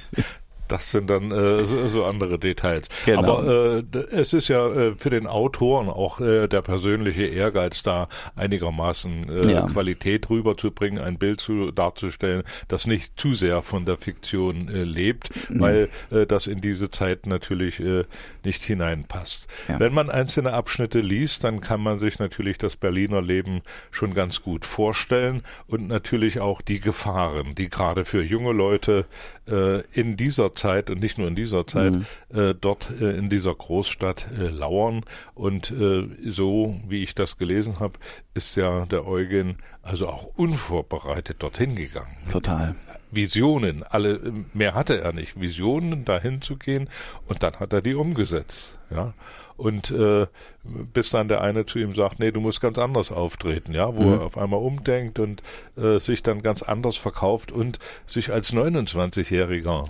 Das 0.69 0.91
sind 0.91 1.09
dann 1.09 1.31
äh, 1.31 1.65
so, 1.65 1.87
so 1.87 2.05
andere 2.05 2.39
Details. 2.39 2.87
Genau. 3.05 3.19
Aber 3.19 3.83
äh, 3.93 3.97
es 4.11 4.33
ist 4.33 4.47
ja 4.47 4.67
äh, 4.67 4.95
für 4.95 5.09
den 5.09 5.27
Autoren 5.27 5.89
auch 5.89 6.21
äh, 6.21 6.47
der 6.47 6.61
persönliche 6.61 7.25
Ehrgeiz 7.25 7.83
da, 7.83 8.07
einigermaßen 8.35 9.29
äh, 9.29 9.51
ja. 9.51 9.65
Qualität 9.65 10.29
rüberzubringen, 10.29 11.03
ein 11.03 11.17
Bild 11.17 11.41
zu, 11.41 11.71
darzustellen, 11.71 12.43
das 12.67 12.87
nicht 12.87 13.19
zu 13.19 13.33
sehr 13.33 13.61
von 13.61 13.85
der 13.85 13.97
Fiktion 13.97 14.69
äh, 14.69 14.83
lebt, 14.83 15.29
mhm. 15.49 15.59
weil 15.59 15.89
äh, 16.11 16.25
das 16.25 16.47
in 16.47 16.61
diese 16.61 16.89
Zeit 16.89 17.25
natürlich 17.25 17.79
äh, 17.79 18.03
nicht 18.45 18.63
hineinpasst. 18.63 19.47
Ja. 19.67 19.79
Wenn 19.79 19.93
man 19.93 20.09
einzelne 20.09 20.53
Abschnitte 20.53 20.99
liest, 20.99 21.43
dann 21.43 21.61
kann 21.61 21.81
man 21.81 21.99
sich 21.99 22.19
natürlich 22.19 22.57
das 22.57 22.75
Berliner 22.75 23.21
Leben 23.21 23.61
schon 23.91 24.13
ganz 24.13 24.41
gut 24.41 24.65
vorstellen 24.65 25.43
und 25.67 25.87
natürlich 25.87 26.39
auch 26.39 26.61
die 26.61 26.79
Gefahren, 26.79 27.55
die 27.55 27.69
gerade 27.69 28.05
für 28.05 28.23
junge 28.23 28.51
Leute 28.51 29.05
äh, 29.47 29.81
in 29.93 30.17
dieser 30.17 30.53
Zeit 30.53 30.89
und 30.89 30.99
nicht 30.99 31.17
nur 31.17 31.27
in 31.27 31.35
dieser 31.35 31.65
Zeit 31.67 31.93
mhm. 31.93 32.05
äh, 32.29 32.53
dort 32.53 32.89
äh, 33.01 33.17
in 33.17 33.29
dieser 33.29 33.53
Großstadt 33.55 34.27
äh, 34.31 34.49
lauern. 34.49 35.03
Und 35.33 35.71
äh, 35.71 36.07
so, 36.25 36.79
wie 36.87 37.03
ich 37.03 37.15
das 37.15 37.37
gelesen 37.37 37.79
habe, 37.79 37.99
ist 38.33 38.55
ja 38.55 38.85
der 38.85 39.07
Eugen 39.07 39.57
also 39.81 40.07
auch 40.07 40.25
unvorbereitet 40.35 41.37
dorthin 41.39 41.75
gegangen. 41.75 42.15
Total. 42.31 42.75
Visionen, 43.11 43.83
alle 43.83 44.19
mehr 44.53 44.73
hatte 44.73 45.01
er 45.01 45.13
nicht. 45.13 45.39
Visionen 45.39 46.05
dahin 46.05 46.41
zu 46.41 46.57
gehen 46.57 46.89
und 47.27 47.43
dann 47.43 47.59
hat 47.59 47.73
er 47.73 47.81
die 47.81 47.95
umgesetzt. 47.95 48.77
Ja 48.89 49.13
und 49.59 49.91
äh, 49.91 50.27
bis 50.63 51.09
dann 51.09 51.27
der 51.27 51.41
eine 51.41 51.65
zu 51.65 51.79
ihm 51.79 51.93
sagt, 51.93 52.19
nee, 52.19 52.31
du 52.31 52.39
musst 52.39 52.61
ganz 52.61 52.77
anders 52.77 53.11
auftreten, 53.11 53.73
ja, 53.73 53.95
wo 53.95 54.03
mhm. 54.03 54.13
er 54.13 54.21
auf 54.21 54.37
einmal 54.37 54.59
umdenkt 54.59 55.19
und 55.19 55.43
äh, 55.77 55.99
sich 55.99 56.23
dann 56.23 56.41
ganz 56.43 56.61
anders 56.61 56.97
verkauft 56.97 57.51
und 57.51 57.79
sich 58.07 58.31
als 58.31 58.53
29-Jähriger 58.53 59.85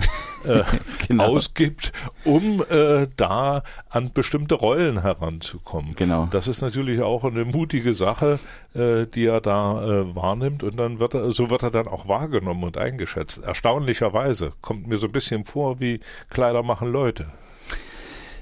äh, 0.45 0.63
genau. 1.07 1.25
ausgibt, 1.25 1.91
um 2.23 2.63
äh, 2.69 3.07
da 3.15 3.63
an 3.89 4.11
bestimmte 4.13 4.55
Rollen 4.55 5.01
heranzukommen. 5.01 5.95
Genau. 5.95 6.27
Das 6.31 6.47
ist 6.47 6.61
natürlich 6.61 7.01
auch 7.01 7.23
eine 7.23 7.45
mutige 7.45 7.93
Sache, 7.93 8.39
äh, 8.73 9.05
die 9.05 9.25
er 9.25 9.41
da 9.41 9.83
äh, 9.83 10.15
wahrnimmt 10.15 10.63
und 10.63 10.77
dann 10.77 10.99
wird 10.99 11.13
er, 11.13 11.31
so 11.31 11.49
wird 11.49 11.63
er 11.63 11.71
dann 11.71 11.87
auch 11.87 12.07
wahrgenommen 12.07 12.63
und 12.63 12.77
eingeschätzt. 12.77 13.39
Erstaunlicherweise 13.43 14.53
kommt 14.61 14.87
mir 14.87 14.97
so 14.97 15.07
ein 15.07 15.11
bisschen 15.11 15.45
vor 15.45 15.79
wie 15.79 15.99
Kleider 16.29 16.63
machen 16.63 16.91
Leute. 16.91 17.27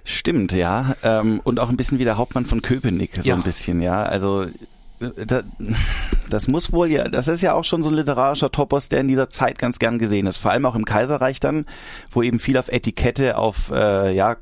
Stimmt, 0.08 0.54
ja. 0.54 0.96
Ähm, 1.04 1.42
und 1.44 1.60
auch 1.60 1.70
ein 1.70 1.76
bisschen 1.76 2.00
wie 2.00 2.06
der 2.06 2.18
Hauptmann 2.18 2.46
von 2.46 2.62
Köpenick, 2.62 3.16
so 3.16 3.28
ja. 3.28 3.36
ein 3.36 3.44
bisschen, 3.44 3.82
ja. 3.82 4.04
Also 4.04 4.46
äh, 5.02 5.44
das 6.30 6.48
muss 6.48 6.72
wohl 6.72 6.88
ja, 6.88 7.10
das 7.10 7.28
ist 7.28 7.42
ja 7.42 7.54
auch 7.54 7.66
schon 7.66 7.84
so 7.84 7.90
ein 7.90 7.96
literarischer 7.96 8.50
Topos, 8.50 8.88
der 8.88 9.02
in 9.02 9.10
dieser 9.10 9.30
Zeit 9.30 9.60
ganz 9.60 9.80
gern 9.80 10.00
gesehen 10.00 10.26
ist. 10.26 10.38
Vor 10.38 10.52
allem 10.52 10.66
auch 10.66 10.76
im 10.76 10.86
Kaiserreich 10.86 11.42
dann, 11.42 11.66
wo 12.10 12.24
eben 12.24 12.40
viel 12.40 12.58
auf 12.58 12.70
Etikette, 12.70 13.38
auf 13.38 13.70
äh, 13.70 14.16
ja, 14.16 14.38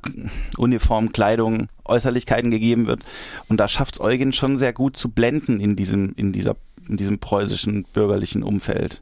Uniform, 0.58 1.12
Kleidung, 1.12 1.68
Äußerlichkeiten 1.84 2.52
gegeben 2.52 2.86
wird. 2.86 3.02
Und 3.50 3.58
da 3.58 3.68
schafft's 3.68 4.00
Eugen 4.00 4.34
schon 4.34 4.58
sehr 4.58 4.72
gut 4.72 4.98
zu 4.98 5.10
blenden 5.10 5.60
in 5.60 5.76
diesem, 5.76 6.14
in 6.16 6.32
dieser, 6.32 6.56
in 6.88 6.98
diesem 6.98 7.18
preußischen 7.18 7.86
bürgerlichen 7.92 8.44
Umfeld 8.44 9.02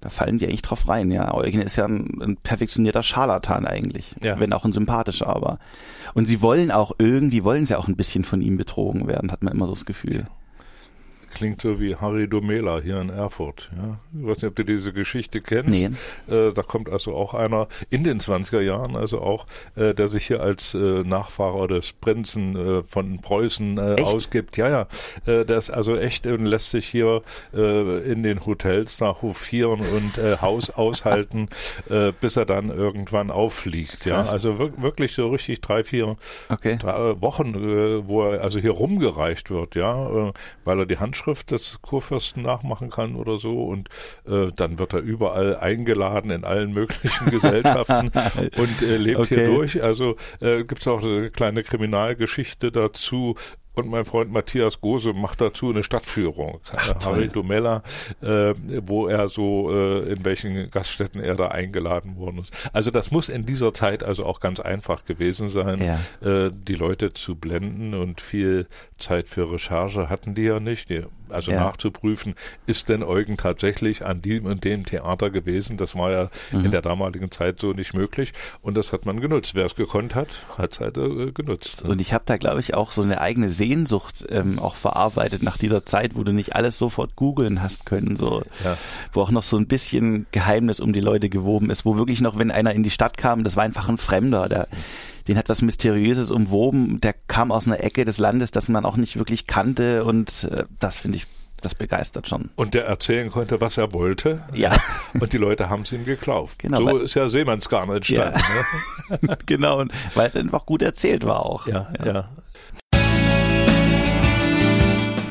da 0.00 0.08
fallen 0.08 0.38
die 0.38 0.46
eigentlich 0.46 0.62
drauf 0.62 0.88
rein. 0.88 1.10
Ja, 1.10 1.34
Eugen 1.34 1.60
ist 1.60 1.76
ja 1.76 1.84
ein, 1.84 2.20
ein 2.22 2.36
perfektionierter 2.36 3.02
Scharlatan 3.02 3.66
eigentlich, 3.66 4.16
ja. 4.22 4.40
wenn 4.40 4.52
auch 4.52 4.64
ein 4.64 4.72
sympathischer. 4.72 5.28
Aber 5.28 5.58
und 6.14 6.26
sie 6.26 6.40
wollen 6.40 6.70
auch 6.70 6.92
irgendwie 6.98 7.44
wollen 7.44 7.64
sie 7.64 7.78
auch 7.78 7.88
ein 7.88 7.96
bisschen 7.96 8.24
von 8.24 8.40
ihm 8.40 8.56
betrogen 8.56 9.06
werden, 9.06 9.30
hat 9.30 9.42
man 9.42 9.52
immer 9.52 9.66
so 9.66 9.72
das 9.72 9.84
Gefühl. 9.84 10.26
Ja 10.26 10.39
klingt 11.30 11.62
so 11.62 11.80
wie 11.80 11.96
Harry 11.96 12.28
Domela 12.28 12.80
hier 12.80 13.00
in 13.00 13.08
Erfurt. 13.08 13.70
Ja? 13.76 13.98
Ich 14.18 14.26
weiß 14.26 14.42
nicht, 14.42 14.50
ob 14.50 14.56
du 14.56 14.64
diese 14.64 14.92
Geschichte 14.92 15.40
kennst. 15.40 15.68
Nee. 15.68 15.90
Äh, 16.28 16.52
da 16.52 16.62
kommt 16.62 16.90
also 16.90 17.14
auch 17.14 17.34
einer 17.34 17.68
in 17.88 18.04
den 18.04 18.20
20er 18.20 18.60
Jahren, 18.60 18.96
also 18.96 19.20
auch, 19.20 19.46
äh, 19.76 19.94
der 19.94 20.08
sich 20.08 20.26
hier 20.26 20.42
als 20.42 20.74
äh, 20.74 20.78
Nachfahrer 21.04 21.68
des 21.68 21.92
Prinzen 21.92 22.56
äh, 22.56 22.82
von 22.82 23.20
Preußen 23.20 23.78
äh, 23.78 24.02
ausgibt. 24.02 24.56
Ja, 24.56 24.68
ja. 24.68 24.82
Äh, 25.26 25.44
der 25.44 25.58
ist 25.58 25.70
also 25.70 25.96
echt 25.96 26.26
und 26.26 26.44
lässt 26.44 26.70
sich 26.70 26.86
hier 26.86 27.22
äh, 27.54 28.10
in 28.10 28.22
den 28.22 28.44
Hotels 28.44 28.96
da 28.96 29.16
hofieren 29.22 29.80
und 29.80 30.40
Haus 30.42 30.70
aushalten, 30.80 31.48
bis 32.20 32.36
er 32.36 32.44
dann 32.44 32.70
irgendwann 32.70 33.30
auffliegt. 33.30 34.04
Ja, 34.04 34.22
also 34.22 34.58
wirklich 34.58 35.12
so 35.12 35.28
richtig 35.30 35.60
drei, 35.60 35.84
vier 35.84 36.16
okay. 36.48 36.76
drei 36.78 37.20
Wochen, 37.20 37.54
wo 38.06 38.24
er 38.24 38.42
also 38.42 38.58
hier 38.58 38.72
rumgereicht 38.72 39.50
wird, 39.50 39.74
ja, 39.74 40.32
weil 40.64 40.78
er 40.78 40.86
die 40.86 40.98
Handschrift 40.98 41.19
Handschrift 41.20 41.50
des 41.50 41.78
Kurfürsten 41.82 42.42
nachmachen 42.42 42.90
kann 42.90 43.14
oder 43.14 43.38
so 43.38 43.64
und 43.64 43.88
äh, 44.26 44.48
dann 44.54 44.78
wird 44.78 44.92
er 44.94 45.00
überall 45.00 45.56
eingeladen 45.56 46.30
in 46.30 46.44
allen 46.44 46.72
möglichen 46.72 47.30
Gesellschaften 47.30 48.10
und 48.56 48.82
äh, 48.82 48.96
lebt 48.96 49.20
okay. 49.20 49.34
hier 49.34 49.46
durch. 49.46 49.82
Also 49.82 50.16
äh, 50.40 50.64
gibt 50.64 50.80
es 50.80 50.88
auch 50.88 51.02
eine 51.02 51.30
kleine 51.30 51.62
Kriminalgeschichte 51.62 52.72
dazu, 52.72 53.34
und 53.74 53.88
mein 53.88 54.04
Freund 54.04 54.30
Matthias 54.32 54.80
Gose 54.80 55.12
macht 55.12 55.40
dazu 55.40 55.70
eine 55.70 55.82
Stadtführung. 55.82 56.60
Ach, 56.76 56.94
Harry 57.06 57.28
Domella, 57.28 57.82
äh, 58.20 58.54
wo 58.86 59.06
er 59.06 59.28
so, 59.28 59.70
äh, 59.72 60.12
in 60.12 60.24
welchen 60.24 60.70
Gaststätten 60.70 61.20
er 61.20 61.34
da 61.36 61.48
eingeladen 61.48 62.16
worden 62.16 62.38
ist. 62.40 62.52
Also 62.72 62.90
das 62.90 63.10
muss 63.10 63.28
in 63.28 63.46
dieser 63.46 63.72
Zeit 63.72 64.02
also 64.02 64.24
auch 64.26 64.40
ganz 64.40 64.60
einfach 64.60 65.04
gewesen 65.04 65.48
sein, 65.48 65.80
ja. 65.82 66.26
äh, 66.46 66.50
die 66.52 66.74
Leute 66.74 67.12
zu 67.12 67.36
blenden 67.36 67.94
und 67.94 68.20
viel 68.20 68.66
Zeit 68.98 69.28
für 69.28 69.50
Recherche 69.52 70.08
hatten 70.10 70.34
die 70.34 70.42
ja 70.42 70.60
nicht. 70.60 70.90
Die 70.90 71.04
also 71.28 71.52
Ja. 71.52 71.60
nachzuprüfen, 71.60 72.34
ist 72.66 72.88
denn 72.88 73.04
Eugen 73.04 73.36
tatsächlich 73.36 74.04
an 74.04 74.20
dem 74.20 74.46
und 74.46 74.64
dem 74.64 74.84
Theater 74.84 75.30
gewesen? 75.30 75.76
Das 75.76 75.94
war 75.94 76.10
ja 76.10 76.28
Mhm. 76.50 76.64
in 76.64 76.70
der 76.72 76.82
damaligen 76.82 77.30
Zeit 77.30 77.60
so 77.60 77.72
nicht 77.72 77.94
möglich 77.94 78.32
und 78.62 78.76
das 78.76 78.92
hat 78.92 79.06
man 79.06 79.20
genutzt. 79.20 79.54
Wer 79.54 79.64
es 79.66 79.76
gekonnt 79.76 80.16
hat, 80.16 80.26
hat 80.58 80.72
es 80.72 80.80
halt 80.80 80.96
äh, 80.98 81.30
genutzt. 81.30 81.88
Und 81.88 82.00
ich 82.00 82.12
habe 82.12 82.24
da, 82.26 82.36
glaube 82.36 82.58
ich, 82.58 82.74
auch 82.74 82.90
so 82.90 83.02
eine 83.02 83.20
eigene 83.20 83.52
Sehnsucht 83.60 84.24
ähm, 84.30 84.58
auch 84.58 84.74
verarbeitet 84.74 85.42
nach 85.42 85.58
dieser 85.58 85.84
Zeit, 85.84 86.12
wo 86.14 86.24
du 86.24 86.32
nicht 86.32 86.56
alles 86.56 86.78
sofort 86.78 87.14
googeln 87.14 87.62
hast 87.62 87.84
können, 87.84 88.16
so 88.16 88.40
Ja. 88.64 88.78
wo 89.12 89.20
auch 89.20 89.30
noch 89.30 89.42
so 89.42 89.58
ein 89.58 89.66
bisschen 89.66 90.26
Geheimnis 90.32 90.80
um 90.80 90.94
die 90.94 91.00
Leute 91.00 91.28
gewoben 91.28 91.68
ist, 91.68 91.84
wo 91.84 91.96
wirklich 91.98 92.22
noch, 92.22 92.38
wenn 92.38 92.50
einer 92.50 92.72
in 92.74 92.82
die 92.82 92.90
Stadt 92.90 93.18
kam, 93.18 93.44
das 93.44 93.56
war 93.56 93.64
einfach 93.64 93.88
ein 93.90 93.98
Fremder, 93.98 94.48
der, 94.48 94.66
den 95.28 95.36
hat 95.36 95.50
was 95.50 95.60
Mysteriöses 95.60 96.30
umwoben, 96.30 97.00
der 97.02 97.14
kam 97.28 97.52
aus 97.52 97.66
einer 97.66 97.84
Ecke 97.84 98.06
des 98.06 98.16
Landes, 98.16 98.50
das 98.50 98.70
man 98.70 98.86
auch 98.86 98.96
nicht 98.96 99.18
wirklich 99.18 99.46
kannte 99.46 100.04
und 100.04 100.44
äh, 100.44 100.64
das 100.78 100.98
finde 101.00 101.18
ich, 101.18 101.26
das 101.60 101.74
begeistert 101.74 102.26
schon. 102.26 102.48
Und 102.56 102.72
der 102.72 102.86
erzählen 102.86 103.28
konnte, 103.30 103.60
was 103.60 103.76
er 103.76 103.92
wollte. 103.92 104.40
Ja. 104.54 104.72
Und 105.20 105.34
die 105.34 105.36
Leute 105.36 105.68
haben 105.68 105.82
es 105.82 105.92
ihm 105.92 106.06
geglaubt. 106.06 106.58
Genau, 106.58 106.78
so 106.78 106.86
weil- 106.86 106.96
ist 107.02 107.12
ja 107.16 107.28
Seemannsgarn 107.28 107.90
entstanden. 107.90 108.40
Ne? 109.20 109.36
genau, 109.44 109.84
weil 110.14 110.26
es 110.28 110.36
einfach 110.36 110.64
gut 110.64 110.80
erzählt 110.80 111.26
war 111.26 111.44
auch. 111.44 111.66
Ja, 111.66 111.88
ja. 112.02 112.24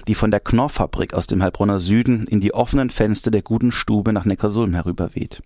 die 0.09 0.15
von 0.15 0.31
der 0.31 0.41
Knorrfabrik 0.41 1.13
aus 1.13 1.27
dem 1.27 1.43
Heilbronner 1.43 1.79
Süden 1.79 2.27
in 2.27 2.41
die 2.41 2.55
offenen 2.55 2.89
Fenster 2.89 3.31
der 3.31 3.43
guten 3.43 3.73
Stube 3.73 4.15
nach 4.15 4.25
Neckarsulm 4.25 4.73
herüberweht. 4.73 5.43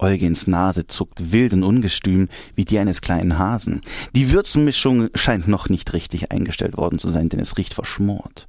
Eugens 0.00 0.48
Nase 0.48 0.88
zuckt 0.88 1.30
wild 1.30 1.52
und 1.52 1.62
ungestüm 1.62 2.28
wie 2.56 2.64
die 2.64 2.80
eines 2.80 3.00
kleinen 3.00 3.38
Hasen. 3.38 3.80
Die 4.16 4.32
Würzenmischung 4.32 5.10
scheint 5.14 5.46
noch 5.46 5.68
nicht 5.68 5.92
richtig 5.92 6.32
eingestellt 6.32 6.76
worden 6.76 6.98
zu 6.98 7.10
sein, 7.10 7.28
denn 7.28 7.38
es 7.38 7.58
riecht 7.58 7.74
verschmort. 7.74 8.48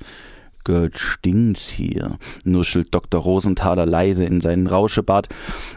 Gott 0.63 0.97
stinkt's 0.97 1.69
hier, 1.69 2.17
nuschelt 2.45 2.95
Dr. 2.95 3.21
Rosenthaler 3.21 3.85
leise 3.85 4.25
in 4.25 4.41
seinen 4.41 4.65
Rauschebart, 4.65 5.29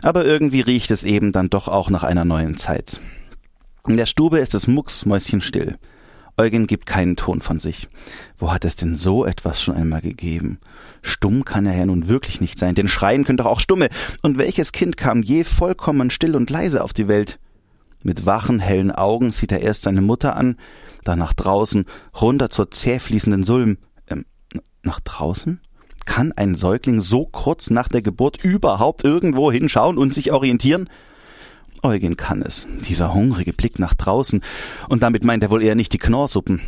aber 0.03 0.25
irgendwie 0.25 0.61
riecht 0.63 0.91
es 0.91 1.05
eben 1.05 1.33
dann 1.33 1.51
doch 1.51 1.69
auch 1.69 1.91
nach 1.91 2.03
einer 2.03 2.25
neuen 2.25 2.57
Zeit. 2.57 2.99
In 3.88 3.96
der 3.96 4.07
Stube 4.07 4.40
ist 4.40 4.55
es 4.57 4.66
mucksmäuschenstill. 4.66 5.77
Eugen 6.37 6.66
gibt 6.66 6.87
keinen 6.87 7.14
Ton 7.14 7.40
von 7.40 7.61
sich. 7.61 7.88
Wo 8.37 8.53
hat 8.53 8.64
es 8.64 8.75
denn 8.75 8.96
so 8.96 9.25
etwas 9.25 9.62
schon 9.62 9.77
einmal 9.77 10.01
gegeben? 10.01 10.59
Stumm 11.03 11.44
kann 11.44 11.66
er 11.66 11.77
ja 11.77 11.87
nun 11.87 12.09
wirklich 12.09 12.40
nicht 12.40 12.59
sein, 12.59 12.75
denn 12.75 12.88
schreien 12.88 13.25
können 13.25 13.38
doch 13.38 13.46
auch 13.46 13.61
Stumme. 13.61 13.88
Und 14.22 14.38
welches 14.38 14.72
Kind 14.72 14.96
kam 14.96 15.22
je 15.22 15.44
vollkommen 15.44 16.11
still 16.11 16.35
und 16.35 16.51
leise 16.51 16.83
auf 16.83 16.92
die 16.92 17.07
Welt? 17.07 17.38
Mit 18.03 18.27
wachen, 18.27 18.59
hellen 18.59 18.90
Augen 18.90 19.31
sieht 19.31 19.53
er 19.53 19.62
erst 19.62 19.83
seine 19.83 20.03
Mutter 20.03 20.37
an, 20.37 20.57
dann 21.05 21.20
nach 21.20 21.33
draußen, 21.33 21.85
runter 22.20 22.51
zur 22.51 22.72
zäh 22.72 22.99
fließenden 22.99 23.44
Sulm. 23.44 23.79
Ähm, 24.09 24.27
nach 24.83 24.99
draußen? 24.99 25.61
Kann 26.05 26.33
ein 26.33 26.57
Säugling 26.57 27.01
so 27.01 27.27
kurz 27.27 27.70
nach 27.70 27.88
der 27.88 28.03
Geburt 28.03 28.44
überhaupt 28.44 29.05
irgendwo 29.05 29.53
hinschauen 29.53 29.96
und 29.96 30.12
sich 30.12 30.33
orientieren? 30.33 30.88
Eugen 31.83 32.17
kann 32.17 32.43
es. 32.43 32.67
Dieser 32.89 33.15
hungrige 33.15 33.53
Blick 33.53 33.79
nach 33.79 33.95
draußen. 33.95 34.43
Und 34.89 35.03
damit 35.03 35.25
meint 35.25 35.43
er 35.43 35.51
wohl 35.51 35.62
eher 35.62 35.75
nicht 35.75 35.93
die 35.93 35.99
Knorrsuppen. 35.99 36.61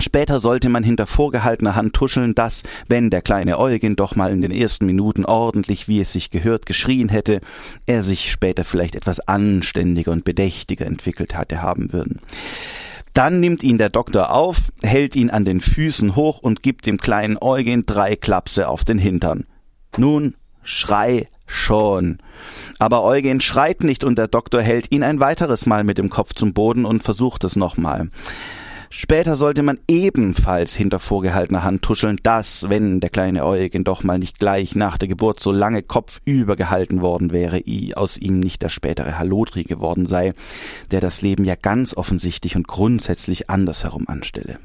Später 0.00 0.38
sollte 0.38 0.68
man 0.68 0.84
hinter 0.84 1.06
vorgehaltener 1.06 1.74
Hand 1.74 1.92
tuscheln, 1.94 2.34
dass, 2.34 2.62
wenn 2.86 3.10
der 3.10 3.20
kleine 3.20 3.58
Eugen 3.58 3.96
doch 3.96 4.14
mal 4.14 4.30
in 4.30 4.40
den 4.40 4.52
ersten 4.52 4.86
Minuten 4.86 5.24
ordentlich, 5.24 5.88
wie 5.88 6.00
es 6.00 6.12
sich 6.12 6.30
gehört, 6.30 6.66
geschrien 6.66 7.08
hätte, 7.08 7.40
er 7.86 8.04
sich 8.04 8.30
später 8.30 8.64
vielleicht 8.64 8.94
etwas 8.94 9.18
anständiger 9.20 10.12
und 10.12 10.24
bedächtiger 10.24 10.86
entwickelt 10.86 11.36
hatte 11.36 11.62
haben 11.62 11.92
würden. 11.92 12.20
Dann 13.12 13.40
nimmt 13.40 13.64
ihn 13.64 13.78
der 13.78 13.90
Doktor 13.90 14.30
auf, 14.30 14.72
hält 14.82 15.16
ihn 15.16 15.30
an 15.30 15.44
den 15.44 15.60
Füßen 15.60 16.14
hoch 16.14 16.38
und 16.38 16.62
gibt 16.62 16.86
dem 16.86 16.98
kleinen 16.98 17.36
Eugen 17.40 17.84
drei 17.84 18.14
Klapse 18.14 18.68
auf 18.68 18.84
den 18.84 18.98
Hintern. 18.98 19.46
Nun, 19.96 20.36
schrei 20.62 21.26
schon. 21.48 22.18
Aber 22.78 23.02
Eugen 23.02 23.40
schreit 23.40 23.82
nicht 23.82 24.04
und 24.04 24.16
der 24.16 24.28
Doktor 24.28 24.62
hält 24.62 24.92
ihn 24.92 25.02
ein 25.02 25.20
weiteres 25.20 25.66
Mal 25.66 25.84
mit 25.84 25.98
dem 25.98 26.10
Kopf 26.10 26.34
zum 26.34 26.52
Boden 26.52 26.84
und 26.84 27.02
versucht 27.02 27.44
es 27.44 27.56
nochmal. 27.56 28.10
Später 28.90 29.36
sollte 29.36 29.62
man 29.62 29.78
ebenfalls 29.86 30.74
hinter 30.74 30.98
vorgehaltener 30.98 31.62
Hand 31.62 31.82
tuscheln, 31.82 32.18
dass, 32.22 32.70
wenn 32.70 33.00
der 33.00 33.10
kleine 33.10 33.44
Eugen 33.44 33.84
doch 33.84 34.02
mal 34.02 34.18
nicht 34.18 34.38
gleich 34.38 34.74
nach 34.74 34.96
der 34.96 35.08
Geburt 35.08 35.40
so 35.40 35.52
lange 35.52 35.82
kopfüber 35.82 36.56
gehalten 36.56 37.02
worden 37.02 37.30
wäre, 37.30 37.62
aus 37.96 38.16
ihm 38.16 38.40
nicht 38.40 38.62
der 38.62 38.70
spätere 38.70 39.18
Halotri 39.18 39.64
geworden 39.64 40.06
sei, 40.06 40.32
der 40.90 41.02
das 41.02 41.20
Leben 41.20 41.44
ja 41.44 41.54
ganz 41.54 41.94
offensichtlich 41.94 42.56
und 42.56 42.66
grundsätzlich 42.66 43.50
andersherum 43.50 44.08
anstelle. 44.08 44.58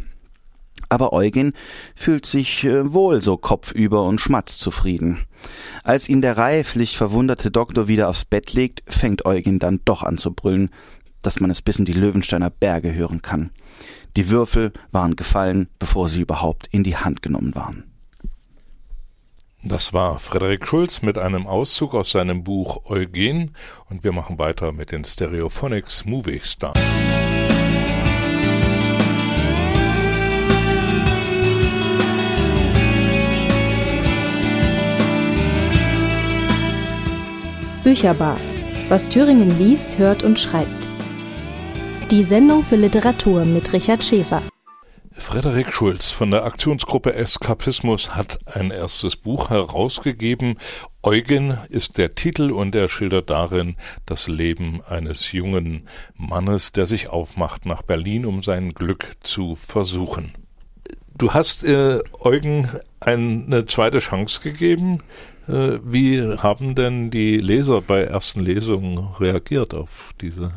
Aber 0.93 1.11
Eugen 1.11 1.53
fühlt 1.95 2.27
sich 2.27 2.63
äh, 2.65 2.93
wohl 2.93 3.23
so 3.23 3.35
kopfüber 3.35 4.03
und 4.03 4.21
schmatzzufrieden. 4.21 5.25
Als 5.83 6.07
ihn 6.07 6.21
der 6.21 6.37
reiflich 6.37 6.95
verwunderte 6.97 7.49
Doktor 7.49 7.87
wieder 7.87 8.09
aufs 8.09 8.25
Bett 8.25 8.53
legt, 8.53 8.83
fängt 8.85 9.25
Eugen 9.25 9.57
dann 9.57 9.81
doch 9.85 10.03
an 10.03 10.19
zu 10.19 10.31
brüllen, 10.31 10.69
dass 11.23 11.39
man 11.39 11.49
es 11.49 11.63
bis 11.63 11.79
in 11.79 11.85
die 11.85 11.93
Löwensteiner 11.93 12.51
Berge 12.51 12.93
hören 12.93 13.23
kann. 13.23 13.49
Die 14.15 14.29
Würfel 14.29 14.71
waren 14.91 15.15
gefallen, 15.15 15.67
bevor 15.79 16.07
sie 16.07 16.21
überhaupt 16.21 16.67
in 16.69 16.83
die 16.83 16.95
Hand 16.95 17.23
genommen 17.23 17.55
waren. 17.55 17.85
Das 19.63 19.93
war 19.93 20.19
Frederik 20.19 20.67
Schulz 20.67 21.01
mit 21.01 21.17
einem 21.17 21.47
Auszug 21.47 21.95
aus 21.95 22.11
seinem 22.11 22.43
Buch 22.43 22.85
Eugen 22.85 23.55
und 23.89 24.03
wir 24.03 24.11
machen 24.11 24.37
weiter 24.37 24.73
mit 24.73 24.91
den 24.91 25.05
Stereophonics 25.05 26.05
Movie 26.05 26.39
Star. 26.39 26.73
Bücherbar. 37.83 38.37
Was 38.87 39.09
Thüringen 39.09 39.57
liest, 39.59 39.97
hört 39.97 40.23
und 40.23 40.39
schreibt. 40.39 40.87
Die 42.11 42.23
Sendung 42.23 42.63
für 42.63 42.77
Literatur 42.77 43.43
mit 43.43 43.73
Richard 43.73 44.05
Schäfer. 44.05 44.41
Frederik 45.11 45.73
Schulz 45.73 46.11
von 46.11 46.31
der 46.31 46.45
Aktionsgruppe 46.45 47.13
Eskapismus 47.13 48.15
hat 48.15 48.39
ein 48.55 48.71
erstes 48.71 49.17
Buch 49.17 49.49
herausgegeben. 49.49 50.57
Eugen 51.03 51.57
ist 51.69 51.97
der 51.97 52.15
Titel 52.15 52.51
und 52.51 52.73
er 52.73 52.87
schildert 52.87 53.29
darin 53.29 53.75
das 54.05 54.27
Leben 54.27 54.81
eines 54.87 55.33
jungen 55.33 55.87
Mannes, 56.15 56.71
der 56.71 56.85
sich 56.85 57.09
aufmacht 57.09 57.65
nach 57.65 57.81
Berlin, 57.81 58.25
um 58.25 58.43
sein 58.43 58.73
Glück 58.73 59.11
zu 59.23 59.55
versuchen. 59.55 60.33
Du 61.15 61.33
hast 61.33 61.63
äh, 61.63 61.99
Eugen 62.19 62.69
eine 62.99 63.65
zweite 63.65 63.99
Chance 63.99 64.39
gegeben. 64.41 65.03
Äh, 65.47 65.79
wie 65.83 66.21
haben 66.37 66.75
denn 66.75 67.11
die 67.11 67.37
Leser 67.37 67.81
bei 67.81 68.03
ersten 68.03 68.39
Lesungen 68.39 68.97
reagiert 69.19 69.73
auf 69.73 70.13
diese, 70.21 70.51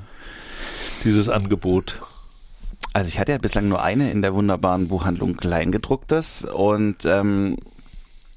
dieses 1.04 1.28
Angebot? 1.28 2.00
Also 2.92 3.08
ich 3.08 3.18
hatte 3.18 3.32
ja 3.32 3.38
bislang 3.38 3.68
nur 3.68 3.82
eine 3.82 4.10
in 4.10 4.22
der 4.22 4.34
wunderbaren 4.34 4.88
Buchhandlung 4.88 5.36
Kleingedrucktes 5.36 6.44
und 6.44 7.04
ähm, 7.04 7.56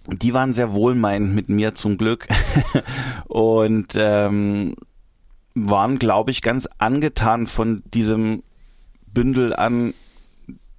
die 0.08 0.34
waren 0.34 0.54
sehr 0.54 0.74
wohlmeinend 0.74 1.36
mit 1.36 1.50
mir 1.50 1.76
zum 1.76 1.98
Glück 1.98 2.28
und 3.28 3.94
ähm, 3.96 4.76
waren, 5.56 6.00
glaube 6.00 6.32
ich, 6.32 6.42
ganz 6.42 6.68
angetan 6.78 7.48
von 7.48 7.84
diesem 7.94 8.44
Bündel 9.08 9.56
an 9.56 9.94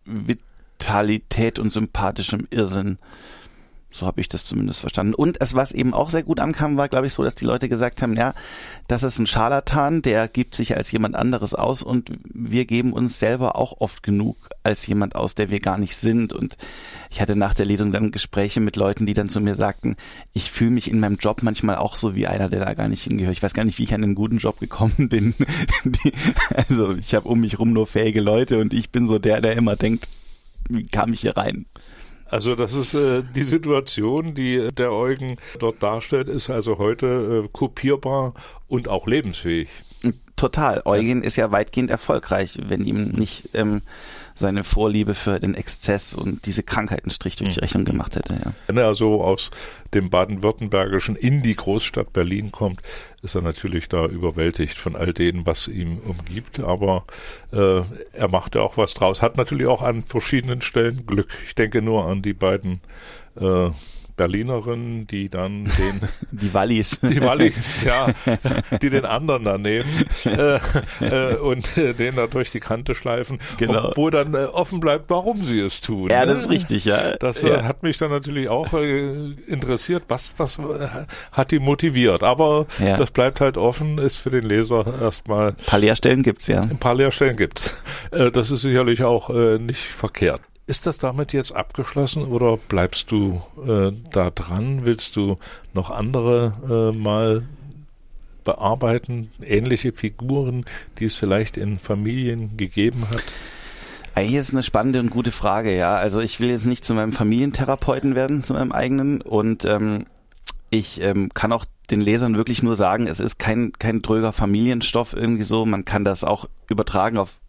Vitalität 0.04 1.58
und 1.58 1.72
sympathischem 1.72 2.46
Irrsinn. 2.50 2.98
So 3.92 4.06
habe 4.06 4.20
ich 4.20 4.28
das 4.28 4.44
zumindest 4.44 4.80
verstanden. 4.80 5.14
Und 5.14 5.40
es, 5.40 5.54
was 5.54 5.72
eben 5.72 5.94
auch 5.94 6.10
sehr 6.10 6.22
gut 6.22 6.38
ankam, 6.38 6.76
war, 6.76 6.88
glaube 6.88 7.08
ich, 7.08 7.12
so, 7.12 7.24
dass 7.24 7.34
die 7.34 7.44
Leute 7.44 7.68
gesagt 7.68 8.02
haben, 8.02 8.14
ja, 8.14 8.34
das 8.86 9.02
ist 9.02 9.18
ein 9.18 9.26
Scharlatan, 9.26 10.00
der 10.00 10.28
gibt 10.28 10.54
sich 10.54 10.76
als 10.76 10.92
jemand 10.92 11.16
anderes 11.16 11.54
aus 11.54 11.82
und 11.82 12.12
wir 12.32 12.66
geben 12.66 12.92
uns 12.92 13.18
selber 13.18 13.56
auch 13.56 13.80
oft 13.80 14.04
genug 14.04 14.36
als 14.62 14.86
jemand 14.86 15.16
aus, 15.16 15.34
der 15.34 15.50
wir 15.50 15.58
gar 15.58 15.76
nicht 15.76 15.96
sind. 15.96 16.32
Und 16.32 16.56
ich 17.10 17.20
hatte 17.20 17.34
nach 17.34 17.52
der 17.52 17.66
Lesung 17.66 17.90
dann 17.90 18.12
Gespräche 18.12 18.60
mit 18.60 18.76
Leuten, 18.76 19.06
die 19.06 19.14
dann 19.14 19.28
zu 19.28 19.40
mir 19.40 19.56
sagten, 19.56 19.96
ich 20.32 20.52
fühle 20.52 20.70
mich 20.70 20.88
in 20.88 21.00
meinem 21.00 21.16
Job 21.16 21.42
manchmal 21.42 21.76
auch 21.76 21.96
so 21.96 22.14
wie 22.14 22.28
einer, 22.28 22.48
der 22.48 22.64
da 22.64 22.74
gar 22.74 22.88
nicht 22.88 23.02
hingehört. 23.02 23.36
Ich 23.36 23.42
weiß 23.42 23.54
gar 23.54 23.64
nicht, 23.64 23.78
wie 23.78 23.84
ich 23.84 23.94
an 23.94 24.04
einen 24.04 24.14
guten 24.14 24.38
Job 24.38 24.60
gekommen 24.60 25.08
bin. 25.08 25.34
die, 25.84 26.12
also 26.54 26.94
ich 26.94 27.14
habe 27.14 27.28
um 27.28 27.40
mich 27.40 27.58
rum 27.58 27.72
nur 27.72 27.88
fähige 27.88 28.20
Leute 28.20 28.58
und 28.60 28.72
ich 28.72 28.90
bin 28.90 29.08
so 29.08 29.18
der, 29.18 29.40
der 29.40 29.56
immer 29.56 29.74
denkt, 29.74 30.06
wie 30.68 30.86
kam 30.86 31.12
ich 31.12 31.22
hier 31.22 31.36
rein? 31.36 31.66
Also 32.30 32.54
das 32.54 32.74
ist 32.74 32.94
äh, 32.94 33.22
die 33.34 33.42
Situation, 33.42 34.34
die 34.34 34.70
der 34.72 34.92
Eugen 34.92 35.36
dort 35.58 35.82
darstellt, 35.82 36.28
ist 36.28 36.48
also 36.48 36.78
heute 36.78 37.42
äh, 37.44 37.48
kopierbar 37.52 38.34
und 38.68 38.88
auch 38.88 39.06
lebensfähig. 39.06 39.68
Total. 40.36 40.82
Eugen 40.84 41.20
ja. 41.20 41.26
ist 41.26 41.36
ja 41.36 41.50
weitgehend 41.50 41.90
erfolgreich, 41.90 42.58
wenn 42.66 42.84
ihm 42.84 43.08
nicht 43.08 43.50
ähm, 43.52 43.82
seine 44.40 44.64
Vorliebe 44.64 45.14
für 45.14 45.38
den 45.38 45.54
Exzess 45.54 46.14
und 46.14 46.46
diese 46.46 46.64
Krankheiten 46.64 47.10
Strich 47.10 47.36
durch 47.36 47.50
die 47.50 47.60
mhm. 47.60 47.64
Rechnung 47.64 47.84
gemacht 47.84 48.16
hätte. 48.16 48.34
Ja. 48.34 48.52
Wenn 48.66 48.76
er 48.76 48.86
also 48.86 49.22
aus 49.22 49.50
dem 49.94 50.10
baden-württembergischen 50.10 51.14
in 51.14 51.42
die 51.42 51.54
Großstadt 51.54 52.12
Berlin 52.12 52.50
kommt, 52.50 52.80
ist 53.22 53.36
er 53.36 53.42
natürlich 53.42 53.88
da 53.88 54.06
überwältigt 54.06 54.78
von 54.78 54.96
all 54.96 55.12
dem, 55.12 55.46
was 55.46 55.68
ihm 55.68 55.98
umgibt. 55.98 56.60
Aber 56.60 57.04
äh, 57.52 57.82
er 58.12 58.28
macht 58.28 58.56
ja 58.56 58.62
auch 58.62 58.76
was 58.76 58.94
draus. 58.94 59.22
Hat 59.22 59.36
natürlich 59.36 59.66
auch 59.66 59.82
an 59.82 60.02
verschiedenen 60.02 60.62
Stellen 60.62 61.06
Glück. 61.06 61.28
Ich 61.44 61.54
denke 61.54 61.82
nur 61.82 62.06
an 62.06 62.22
die 62.22 62.32
beiden 62.32 62.80
äh, 63.36 63.70
Berlinerinnen, 64.20 65.06
die 65.06 65.30
dann 65.30 65.64
den 65.64 66.00
die 66.30 66.52
Wallis, 66.52 67.00
die 67.02 67.22
Wallis, 67.22 67.84
ja, 67.84 68.08
die 68.82 68.90
den 68.90 69.06
anderen 69.06 69.44
dann 69.44 69.62
nehmen 69.62 69.88
äh, 70.26 70.58
äh, 71.00 71.36
und 71.36 71.78
äh, 71.78 71.94
den 71.94 72.16
da 72.16 72.26
durch 72.26 72.50
die 72.50 72.60
Kante 72.60 72.94
schleifen, 72.94 73.38
genau. 73.56 73.88
obwohl 73.88 74.10
dann 74.10 74.34
äh, 74.34 74.44
offen 74.44 74.78
bleibt, 74.78 75.08
warum 75.08 75.42
sie 75.42 75.58
es 75.58 75.80
tun. 75.80 76.10
Ja, 76.10 76.26
ne? 76.26 76.34
das 76.34 76.44
ist 76.44 76.50
richtig, 76.50 76.84
ja. 76.84 77.16
Das 77.16 77.42
äh, 77.42 77.48
ja. 77.48 77.62
hat 77.64 77.82
mich 77.82 77.96
dann 77.96 78.10
natürlich 78.10 78.50
auch 78.50 78.74
äh, 78.74 79.30
interessiert, 79.46 80.02
was 80.08 80.34
was 80.36 80.60
hat 81.32 81.50
die 81.50 81.58
motiviert. 81.58 82.22
Aber 82.22 82.66
ja. 82.78 82.98
das 82.98 83.12
bleibt 83.12 83.40
halt 83.40 83.56
offen, 83.56 83.96
ist 83.96 84.18
für 84.18 84.30
den 84.30 84.44
Leser 84.44 84.84
erstmal. 85.00 85.48
Ein 85.48 85.64
paar 85.64 85.80
Leerstellen 85.80 86.22
gibt's 86.22 86.46
ja. 86.46 86.60
Ein 86.60 86.76
paar 86.76 86.94
Leerstellen 86.94 87.36
gibt's. 87.36 87.74
das 88.10 88.50
ist 88.50 88.60
sicherlich 88.60 89.02
auch 89.02 89.30
nicht 89.30 89.80
verkehrt. 89.80 90.42
Ist 90.70 90.86
das 90.86 90.98
damit 90.98 91.32
jetzt 91.32 91.50
abgeschlossen 91.50 92.24
oder 92.24 92.56
bleibst 92.56 93.10
du 93.10 93.42
äh, 93.66 93.90
da 94.12 94.30
dran? 94.30 94.84
Willst 94.84 95.16
du 95.16 95.36
noch 95.74 95.90
andere 95.90 96.92
äh, 96.94 96.96
mal 96.96 97.42
bearbeiten, 98.44 99.32
ähnliche 99.42 99.90
Figuren, 99.90 100.64
die 101.00 101.06
es 101.06 101.16
vielleicht 101.16 101.56
in 101.56 101.80
Familien 101.80 102.56
gegeben 102.56 103.04
hat? 103.10 103.24
Eigentlich 104.14 104.38
ist 104.38 104.52
eine 104.52 104.62
spannende 104.62 105.00
und 105.00 105.10
gute 105.10 105.32
Frage, 105.32 105.76
ja. 105.76 105.96
Also 105.96 106.20
ich 106.20 106.38
will 106.38 106.50
jetzt 106.50 106.66
nicht 106.66 106.84
zu 106.84 106.94
meinem 106.94 107.12
Familientherapeuten 107.12 108.14
werden, 108.14 108.44
zu 108.44 108.52
meinem 108.52 108.70
eigenen. 108.70 109.22
Und 109.22 109.64
ähm, 109.64 110.04
ich 110.70 111.00
ähm, 111.00 111.30
kann 111.34 111.50
auch 111.50 111.64
den 111.90 112.00
Lesern 112.00 112.36
wirklich 112.36 112.62
nur 112.62 112.76
sagen, 112.76 113.08
es 113.08 113.18
ist 113.18 113.40
kein, 113.40 113.72
kein 113.80 114.02
dröger 114.02 114.32
Familienstoff 114.32 115.14
irgendwie 115.14 115.42
so. 115.42 115.66
Man 115.66 115.84
kann 115.84 116.04
das 116.04 116.22
auch 116.22 116.48
übertragen 116.68 117.18
auf 117.18 117.39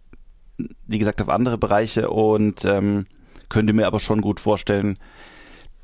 wie 0.88 1.00
gesagt, 1.00 1.22
auf 1.22 1.30
andere 1.30 1.58
Bereiche 1.58 2.10
und 2.10 2.66
ähm, 2.66 3.06
könnte 3.50 3.74
mir 3.74 3.88
aber 3.88 4.00
schon 4.00 4.22
gut 4.22 4.40
vorstellen, 4.40 4.98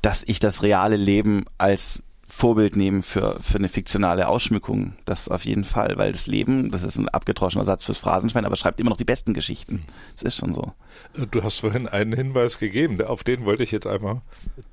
dass 0.02 0.24
ich 0.26 0.40
das 0.40 0.62
reale 0.62 0.96
Leben 0.96 1.44
als 1.58 2.02
Vorbild 2.30 2.76
nehmen 2.76 3.02
für, 3.02 3.38
für 3.40 3.56
eine 3.56 3.68
fiktionale 3.68 4.28
Ausschmückung. 4.28 4.92
Das 5.06 5.28
auf 5.28 5.44
jeden 5.44 5.64
Fall, 5.64 5.96
weil 5.96 6.12
das 6.12 6.26
Leben, 6.26 6.70
das 6.70 6.82
ist 6.82 6.98
ein 6.98 7.08
abgetroschener 7.08 7.64
Satz 7.64 7.84
fürs 7.84 7.98
Phrasenschwein, 7.98 8.44
aber 8.44 8.56
schreibt 8.56 8.80
immer 8.80 8.90
noch 8.90 8.98
die 8.98 9.04
besten 9.04 9.32
Geschichten. 9.32 9.84
Das 10.14 10.24
ist 10.24 10.36
schon 10.36 10.54
so. 10.54 10.72
Äh, 11.16 11.26
du 11.30 11.42
hast 11.42 11.60
vorhin 11.60 11.88
einen 11.88 12.12
Hinweis 12.12 12.58
gegeben, 12.58 13.00
auf 13.02 13.24
den 13.24 13.44
wollte 13.44 13.62
ich 13.62 13.72
jetzt 13.72 13.86
einmal 13.86 14.22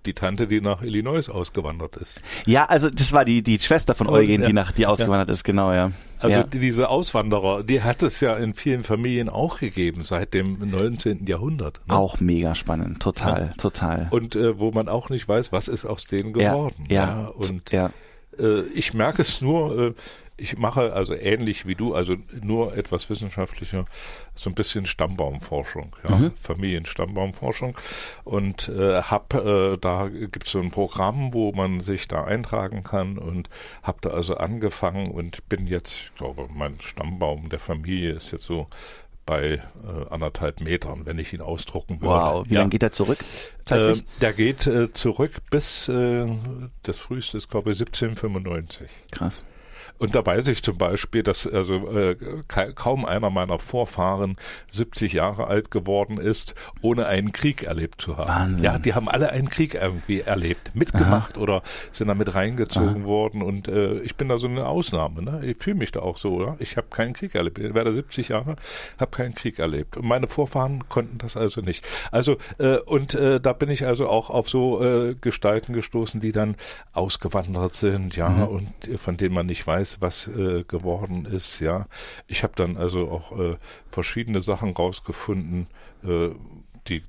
die 0.06 0.14
Tante, 0.14 0.48
die 0.48 0.62
nach 0.62 0.82
Illinois 0.82 1.30
ausgewandert 1.30 1.98
ist. 1.98 2.22
Ja, 2.46 2.66
also 2.66 2.90
das 2.90 3.14
war 3.14 3.26
die, 3.26 3.42
die 3.42 3.60
Schwester 3.60 3.96
von 3.96 4.08
Eugen, 4.08 4.42
ja, 4.42 4.48
die 4.48 4.54
nach, 4.54 4.72
die 4.72 4.86
ausgewandert 4.86 5.30
ja. 5.30 5.34
ist, 5.34 5.44
genau, 5.44 5.72
ja. 5.74 5.92
Also 6.20 6.38
ja. 6.38 6.44
diese 6.44 6.90
Auswanderer, 6.90 7.64
die 7.64 7.82
hat 7.82 8.02
es 8.02 8.20
ja 8.20 8.36
in 8.36 8.54
vielen 8.54 8.84
Familien 8.84 9.30
auch 9.30 9.60
gegeben, 9.60 10.04
seit 10.04 10.34
dem 10.34 10.58
19. 10.60 11.26
Jahrhundert. 11.26 11.82
Ne? 11.88 11.96
Auch 11.96 12.20
mega 12.20 12.56
spannend, 12.56 13.02
total, 13.02 13.52
total. 13.58 14.08
Und 14.12 14.36
äh, 14.36 14.58
wo 14.60 14.72
man 14.72 14.90
auch 14.90 15.10
nicht 15.10 15.28
weiß, 15.28 15.52
was 15.52 15.68
ist 15.68 15.86
aus 15.86 16.06
denen 16.06 16.34
geworden. 16.34 16.86
Ja, 16.90 17.28
und 17.28 17.72
ja. 17.72 17.92
Äh, 18.40 18.62
ich 18.74 18.94
merke 18.94 19.22
es 19.22 19.42
nur, 19.42 19.78
äh, 19.78 19.94
ich 20.38 20.58
mache 20.58 20.94
also 20.94 21.14
ähnlich 21.14 21.66
wie 21.66 21.76
du, 21.76 21.94
also 21.94 22.18
nur 22.42 22.76
etwas 22.78 23.10
wissenschaftlicher, 23.10 23.86
so 24.34 24.50
ein 24.50 24.54
bisschen 24.54 24.86
Stammbaumforschung, 24.86 25.96
ja, 26.04 26.16
mhm. 26.16 26.32
Familienstammbaumforschung 26.42 27.78
und 28.26 28.68
äh, 28.68 29.02
hab 29.02 29.34
äh, 29.34 29.78
da 29.78 30.10
gibt's 30.10 30.52
so 30.52 30.60
ein 30.60 30.72
Programm, 30.72 31.34
wo 31.34 31.54
man 31.54 31.80
sich 31.80 32.08
da 32.10 32.26
eintragen 32.26 32.84
kann 32.84 33.18
und 33.18 33.50
habe 33.82 34.00
da 34.02 34.10
also 34.10 34.36
angefangen 34.36 35.12
und 35.12 35.48
bin 35.48 35.68
jetzt, 35.68 35.94
ich 35.94 36.16
glaube, 36.16 36.50
mein 36.54 36.82
Stammbaum 36.82 37.48
der 37.48 37.60
Familie 37.60 38.12
ist 38.14 38.32
jetzt 38.32 38.46
so 38.46 38.68
bei 39.26 39.54
äh, 39.54 39.62
anderthalb 40.10 40.62
Metern, 40.62 41.06
wenn 41.06 41.18
ich 41.20 41.34
ihn 41.34 41.42
ausdrucken 41.42 42.02
würde. 42.02 42.14
Wow, 42.14 42.46
wie 42.48 42.54
ja. 42.54 42.60
lange 42.62 42.70
geht 42.70 42.84
er 42.84 42.92
zurück? 42.92 43.18
Äh, 43.70 43.96
der 44.22 44.34
geht 44.34 44.68
äh, 44.68 44.94
zurück 44.94 45.32
bis 45.50 45.90
äh, 45.90 46.28
das 46.84 47.00
früheste 47.00 47.38
ist 47.38 47.50
glaube 47.50 47.72
ich 47.72 47.80
1795. 47.80 48.88
Krass. 49.12 49.44
Und 49.98 50.16
da 50.16 50.26
weiß 50.26 50.48
ich 50.50 50.62
zum 50.64 50.78
Beispiel, 50.78 51.24
dass 51.24 51.48
also 51.48 51.90
äh, 51.90 52.16
kaum 52.76 53.06
einer 53.06 53.30
meiner 53.30 53.60
Vorfahren 53.60 54.38
70 54.72 55.14
Jahre 55.14 55.48
alt 55.48 55.72
geworden 55.72 56.18
ist, 56.18 56.56
ohne 56.82 57.08
einen 57.08 57.32
Krieg 57.32 57.64
erlebt 57.64 58.02
zu 58.02 58.18
haben. 58.18 58.28
Wahnsinn. 58.28 58.66
Ja, 58.66 58.78
die 58.78 58.94
haben 58.94 59.08
alle 59.08 59.30
einen 59.30 59.50
Krieg 59.50 59.76
irgendwie 59.76 60.22
erlebt, 60.22 60.72
mitgemacht 60.74 61.38
Aha. 61.38 61.42
oder 61.42 61.64
sind 61.92 62.08
damit 62.08 62.36
reingezogen 62.36 63.02
Aha. 63.02 63.06
worden. 63.06 63.42
Und 63.42 63.68
äh, 63.68 64.00
ich 64.00 64.16
bin 64.16 64.30
da 64.30 64.38
so 64.38 64.48
eine 64.48 64.68
Ausnahme. 64.68 65.22
Ne? 65.22 65.46
Ich 65.46 65.58
fühle 65.58 65.78
mich 65.78 65.92
da 65.92 66.02
auch 66.02 66.18
so. 66.18 66.36
Oder? 66.36 66.58
Ich 66.60 66.78
habe 66.78 66.88
keinen 66.90 67.14
Krieg 67.14 67.36
erlebt. 67.36 67.58
Ich 67.60 67.74
werde 67.74 67.94
70 67.94 68.30
Jahre, 68.30 68.56
habe 69.00 69.12
keinen 69.12 69.34
Krieg 69.34 69.60
erlebt. 69.60 69.98
Und 69.98 70.06
meine 70.06 70.28
Vorfahren 70.28 70.88
konnten 70.90 71.18
das 71.20 71.38
also 71.38 71.62
nicht. 71.62 71.86
Also 72.12 72.38
äh, 72.58 72.78
und 72.78 73.14
äh, 73.16 73.40
da 73.40 73.54
bin 73.54 73.70
ich 73.70 73.86
also 73.86 74.10
auch 74.10 74.30
auf 74.30 74.50
so 74.50 74.84
äh, 74.84 75.16
Gestalten 75.20 75.74
gestoßen, 75.74 76.20
die 76.20 76.32
dann 76.32 76.56
ausgewandert 76.94 77.76
sind, 77.76 78.16
ja, 78.16 78.30
mhm. 78.30 78.44
und 78.44 79.00
von 79.00 79.18
denen 79.18 79.36
man 79.36 79.46
nicht 79.46 79.66
weiß, 79.66 79.85
weiß, 79.86 80.02
was 80.02 80.28
äh, 80.28 80.64
geworden 80.64 81.26
ist. 81.26 81.60
Ja, 81.60 81.86
ich 82.28 82.44
habe 82.44 82.54
dann 82.56 82.78
also 82.78 83.10
auch 83.10 83.38
äh, 83.38 83.58
verschiedene 83.90 84.42
Sachen 84.42 84.72
rausgefunden. 84.72 85.68
Äh, 86.04 86.30
die 86.88 87.04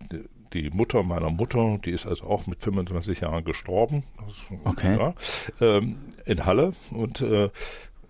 die 0.52 0.70
Mutter 0.70 1.02
meiner 1.02 1.28
Mutter, 1.28 1.78
die 1.84 1.90
ist 1.90 2.06
also 2.06 2.24
auch 2.24 2.46
mit 2.46 2.62
25 2.62 3.20
Jahren 3.20 3.44
gestorben. 3.44 4.04
Okay. 4.64 4.96
Ja, 4.96 5.14
ähm, 5.60 5.96
in 6.24 6.46
Halle 6.46 6.72
und 6.92 7.20
äh, 7.20 7.50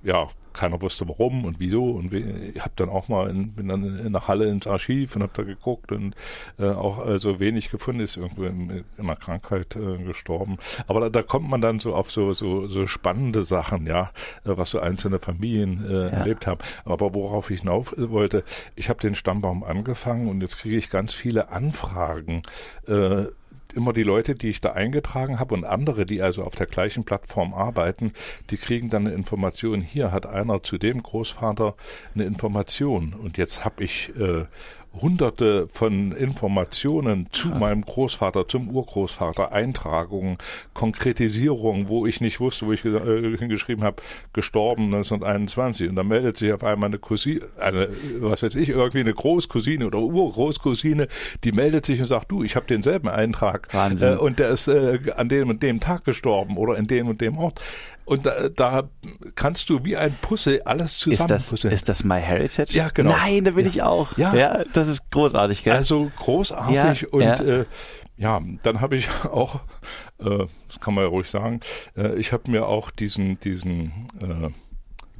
ja, 0.06 0.28
keiner 0.52 0.80
wusste 0.80 1.06
warum 1.08 1.44
und 1.44 1.60
wieso. 1.60 1.90
Und 1.90 2.12
ich 2.14 2.60
habe 2.60 2.72
dann 2.76 2.88
auch 2.88 3.08
mal 3.08 3.28
in, 3.28 3.52
bin 3.52 3.68
dann 3.68 3.98
in, 3.98 4.12
nach 4.12 4.28
Halle 4.28 4.48
ins 4.48 4.66
Archiv 4.66 5.14
und 5.16 5.22
habe 5.22 5.32
da 5.34 5.42
geguckt 5.42 5.92
und 5.92 6.14
äh, 6.58 6.68
auch 6.68 6.98
also 6.98 7.40
wenig 7.40 7.70
gefunden. 7.70 8.00
Ist 8.00 8.16
irgendwo 8.16 8.44
in, 8.44 8.70
in 8.70 8.84
einer 8.96 9.16
Krankheit 9.16 9.76
äh, 9.76 9.98
gestorben. 9.98 10.58
Aber 10.86 11.00
da, 11.00 11.08
da 11.10 11.22
kommt 11.22 11.50
man 11.50 11.60
dann 11.60 11.80
so 11.80 11.94
auf 11.94 12.10
so 12.10 12.32
so 12.32 12.68
so 12.68 12.86
spannende 12.86 13.42
Sachen 13.42 13.86
ja 13.86 14.12
äh, 14.44 14.56
was 14.56 14.70
so 14.70 14.78
einzelne 14.80 15.18
Familien 15.18 15.84
äh, 15.86 15.92
ja. 15.92 16.08
erlebt 16.08 16.46
haben. 16.46 16.60
Aber 16.84 17.14
worauf 17.14 17.50
ich 17.50 17.60
hinauf 17.60 17.94
wollte 17.96 18.44
ich 18.76 18.88
habe 18.88 19.00
den 19.00 19.14
Stammbaum 19.14 19.64
angefangen 19.64 20.28
und 20.28 20.40
jetzt 20.40 20.58
kriege 20.58 20.76
ich 20.76 20.88
ganz 20.88 21.12
viele 21.12 21.50
Anfragen 21.50 22.42
äh, 22.86 23.26
immer 23.76 23.92
die 23.92 24.02
Leute, 24.02 24.34
die 24.34 24.48
ich 24.48 24.60
da 24.60 24.72
eingetragen 24.72 25.38
habe 25.38 25.54
und 25.54 25.64
andere, 25.64 26.06
die 26.06 26.22
also 26.22 26.42
auf 26.42 26.54
der 26.54 26.66
gleichen 26.66 27.04
Plattform 27.04 27.54
arbeiten, 27.54 28.12
die 28.50 28.56
kriegen 28.56 28.90
dann 28.90 29.06
eine 29.06 29.14
Information. 29.14 29.80
Hier 29.80 30.12
hat 30.12 30.26
einer 30.26 30.62
zu 30.62 30.78
dem 30.78 31.02
Großvater 31.02 31.74
eine 32.14 32.24
Information 32.24 33.14
und 33.14 33.36
jetzt 33.38 33.64
habe 33.64 33.84
ich 33.84 34.10
äh, 34.18 34.44
hunderte 35.00 35.68
von 35.68 36.12
Informationen 36.12 37.28
zu 37.32 37.50
Krass. 37.50 37.60
meinem 37.60 37.82
Großvater, 37.82 38.48
zum 38.48 38.70
Urgroßvater, 38.70 39.52
Eintragungen, 39.52 40.38
Konkretisierungen, 40.74 41.88
wo 41.88 42.06
ich 42.06 42.20
nicht 42.20 42.40
wusste, 42.40 42.66
wo 42.66 42.72
ich 42.72 42.84
äh, 42.84 43.36
hingeschrieben 43.36 43.84
habe, 43.84 44.02
gestorben 44.32 44.86
1921 44.86 45.88
und 45.88 45.96
dann 45.96 46.08
meldet 46.08 46.36
sich 46.36 46.52
auf 46.52 46.64
einmal 46.64 46.88
eine 46.88 46.98
Cousine, 46.98 47.42
eine, 47.58 47.88
was 48.20 48.42
weiß 48.42 48.54
ich, 48.54 48.70
irgendwie 48.70 49.00
eine 49.00 49.14
Großcousine 49.14 49.86
oder 49.86 49.98
Urgroßcousine, 49.98 51.08
die 51.44 51.52
meldet 51.52 51.86
sich 51.86 52.00
und 52.00 52.08
sagt, 52.08 52.30
du, 52.30 52.42
ich 52.42 52.56
habe 52.56 52.66
denselben 52.66 53.08
Eintrag 53.08 53.72
Wahnsinn. 53.72 54.14
Äh, 54.14 54.16
und 54.16 54.38
der 54.38 54.50
ist 54.50 54.68
äh, 54.68 54.98
an 55.16 55.28
dem 55.28 55.50
und 55.50 55.62
dem 55.62 55.80
Tag 55.80 56.04
gestorben 56.04 56.56
oder 56.56 56.76
in 56.76 56.84
dem 56.84 57.08
und 57.08 57.20
dem 57.20 57.38
Ort. 57.38 57.60
Und 58.06 58.24
da, 58.24 58.48
da 58.48 58.88
kannst 59.34 59.68
du 59.68 59.84
wie 59.84 59.96
ein 59.96 60.16
Puzzle 60.22 60.62
alles 60.64 60.96
zusammen 60.96 61.36
ist 61.36 61.52
das, 61.52 61.64
Ist 61.64 61.88
das 61.88 62.04
My 62.04 62.20
Heritage? 62.20 62.72
Ja, 62.72 62.88
genau. 62.94 63.10
Nein, 63.10 63.44
da 63.44 63.56
will 63.56 63.64
ja. 63.64 63.70
ich 63.70 63.82
auch. 63.82 64.16
Ja. 64.16 64.32
ja, 64.32 64.64
das 64.72 64.86
ist 64.86 65.10
großartig, 65.10 65.64
gell? 65.64 65.74
Also 65.74 66.10
großartig 66.16 67.00
ja, 67.02 67.08
und 67.10 67.22
ja. 67.22 67.34
Äh, 67.34 67.64
ja, 68.16 68.40
dann 68.62 68.80
habe 68.80 68.96
ich 68.96 69.08
auch, 69.24 69.56
äh, 70.20 70.46
das 70.68 70.80
kann 70.80 70.94
man 70.94 71.04
ja 71.04 71.10
ruhig 71.10 71.28
sagen, 71.28 71.60
äh, 71.96 72.14
ich 72.14 72.32
habe 72.32 72.48
mir 72.48 72.66
auch 72.66 72.92
diesen, 72.92 73.40
diesen 73.40 74.08
äh, 74.20 74.50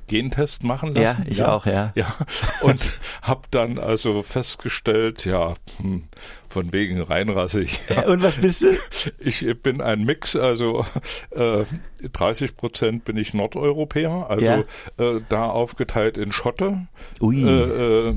Gentest 0.09 0.63
machen 0.63 0.95
lassen. 0.95 1.23
Ja, 1.23 1.31
ich 1.31 1.39
ja, 1.39 1.49
auch, 1.55 1.67
ja. 1.67 1.93
Ja, 1.95 2.15
und 2.63 2.93
habe 3.23 3.43
dann 3.51 3.79
also 3.79 4.23
festgestellt, 4.23 5.25
ja, 5.25 5.55
hm, 5.79 6.05
von 6.49 6.73
wegen 6.73 7.01
reinrassig. 7.03 7.81
Ja. 7.89 8.07
Und 8.07 8.23
was 8.23 8.37
bist 8.37 8.63
du? 8.63 8.73
Ich 9.19 9.45
bin 9.63 9.81
ein 9.81 10.05
Mix, 10.05 10.37
also 10.37 10.87
äh, 11.31 11.65
30 12.13 12.57
Prozent 12.57 13.05
bin 13.05 13.17
ich 13.17 13.35
Nordeuropäer, 13.35 14.27
also 14.31 14.45
Ja. 14.45 14.65
äh, 14.99 15.21
da 15.29 15.47
aufgeteilt 15.47 16.17
in 16.19 16.33
Schotte, 16.33 16.87
Ui. 17.21 17.43
äh, 17.43 18.09
äh, 18.11 18.15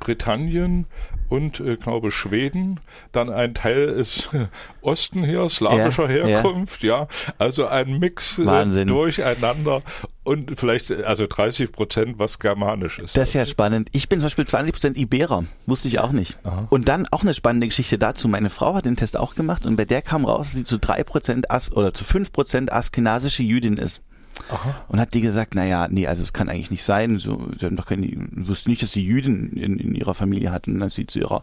Britannien 0.00 0.86
und 1.28 1.60
äh, 1.60 1.76
glaube 1.76 2.10
Schweden. 2.10 2.80
Dann 3.12 3.30
ein 3.30 3.54
Teil 3.54 3.88
ist 3.88 4.32
äh, 4.34 4.46
Osten 4.80 5.24
hier, 5.24 5.48
slawischer 5.48 6.10
Ja, 6.10 6.16
ja. 6.16 6.26
Herkunft, 6.26 6.82
ja. 6.82 7.08
Also 7.38 7.66
ein 7.66 7.98
Mix 7.98 8.38
äh, 8.38 8.84
durcheinander 8.84 9.82
und 10.24 10.58
vielleicht 10.58 10.90
äh, 10.90 11.04
also 11.04 11.26
30 11.26 11.72
Prozent 11.72 12.18
was 12.18 12.38
germanisch 12.38 12.98
ist. 12.98 13.16
Das 13.16 13.28
ist 13.28 13.34
ja 13.34 13.46
spannend. 13.46 13.88
Ich 13.92 14.08
bin 14.08 14.20
zum 14.20 14.26
Beispiel 14.26 14.44
20% 14.44 14.96
Iberer. 14.96 15.44
Wusste 15.66 15.88
ich 15.88 15.98
auch 15.98 16.12
nicht. 16.12 16.38
Und 16.70 16.88
dann 16.88 17.06
auch 17.10 17.22
eine 17.22 17.34
spannende 17.34 17.66
Geschichte 17.66 17.98
dazu. 17.98 18.28
Meine 18.28 18.50
Frau 18.50 18.74
hat 18.74 18.84
den 18.84 18.96
Test 18.96 19.16
auch 19.16 19.34
gemacht 19.34 19.66
und 19.66 19.76
bei 19.76 19.84
der 19.84 20.02
kam 20.02 20.24
raus, 20.24 20.48
dass 20.48 20.54
sie 20.54 20.64
zu 20.64 20.76
3% 20.76 21.44
As 21.48 21.72
oder 21.72 21.92
zu 21.92 22.04
5% 22.04 22.70
askenasische 22.70 23.42
Jüdin 23.42 23.76
ist. 23.76 24.02
Und 24.88 25.00
hat 25.00 25.14
die 25.14 25.20
gesagt, 25.20 25.54
naja, 25.54 25.88
nee, 25.90 26.06
also 26.06 26.22
es 26.22 26.32
kann 26.32 26.48
eigentlich 26.48 26.70
nicht 26.70 26.84
sein. 26.84 27.18
So, 27.18 27.48
sie 27.58 27.66
haben 27.66 27.76
doch 27.76 27.86
keine, 27.86 28.08
wusste 28.32 28.70
nicht, 28.70 28.82
dass 28.82 28.92
sie 28.92 29.04
Jüdin 29.04 29.52
in, 29.52 29.78
in 29.78 29.94
ihrer 29.94 30.14
Familie 30.14 30.52
hatten. 30.52 30.74
Und 30.74 30.80
dann 30.80 30.88
ist 30.88 30.94
sie 30.94 31.06
zu 31.06 31.18
ihrer 31.18 31.42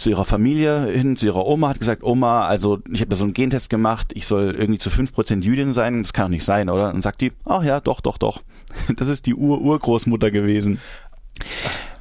zu 0.00 0.08
ihrer 0.08 0.24
Familie 0.24 0.86
hin, 0.86 1.18
zu 1.18 1.26
ihrer 1.26 1.44
Oma, 1.44 1.68
hat 1.68 1.78
gesagt, 1.78 2.02
Oma, 2.02 2.46
also 2.46 2.78
ich 2.90 3.02
habe 3.02 3.10
da 3.10 3.16
so 3.16 3.24
einen 3.24 3.34
Gentest 3.34 3.68
gemacht, 3.68 4.12
ich 4.14 4.26
soll 4.26 4.54
irgendwie 4.54 4.78
zu 4.78 4.88
5% 4.88 5.42
Jüdin 5.42 5.74
sein, 5.74 6.02
das 6.02 6.14
kann 6.14 6.24
doch 6.24 6.30
nicht 6.30 6.44
sein, 6.44 6.70
oder? 6.70 6.94
Und 6.94 7.02
sagt 7.02 7.20
die, 7.20 7.32
ach 7.44 7.62
ja, 7.62 7.80
doch, 7.80 8.00
doch, 8.00 8.16
doch. 8.16 8.40
Das 8.96 9.08
ist 9.08 9.26
die 9.26 9.34
Ur-Urgroßmutter 9.34 10.30
gewesen. 10.30 10.80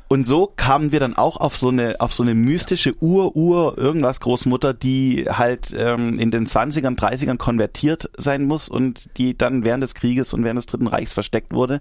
Und 0.10 0.26
so 0.26 0.52
kamen 0.56 0.92
wir 0.92 1.00
dann 1.00 1.16
auch 1.16 1.38
auf 1.38 1.56
so 1.56 1.70
eine 1.70 2.02
auf 2.02 2.14
so 2.14 2.24
eine 2.24 2.34
mystische 2.34 2.96
Ur-Ur 3.00 3.78
irgendwas 3.78 4.20
Großmutter, 4.20 4.74
die 4.74 5.28
halt 5.30 5.72
ähm, 5.78 6.18
in 6.18 6.32
den 6.32 6.48
20ern, 6.48 6.98
30ern 6.98 7.38
konvertiert 7.38 8.10
sein 8.18 8.46
muss 8.46 8.70
und 8.70 9.08
die 9.18 9.38
dann 9.38 9.66
während 9.66 9.84
des 9.84 9.94
Krieges 9.94 10.34
und 10.34 10.44
während 10.44 10.58
des 10.58 10.66
Dritten 10.66 10.88
Reichs 10.88 11.14
versteckt 11.14 11.54
wurde 11.54 11.76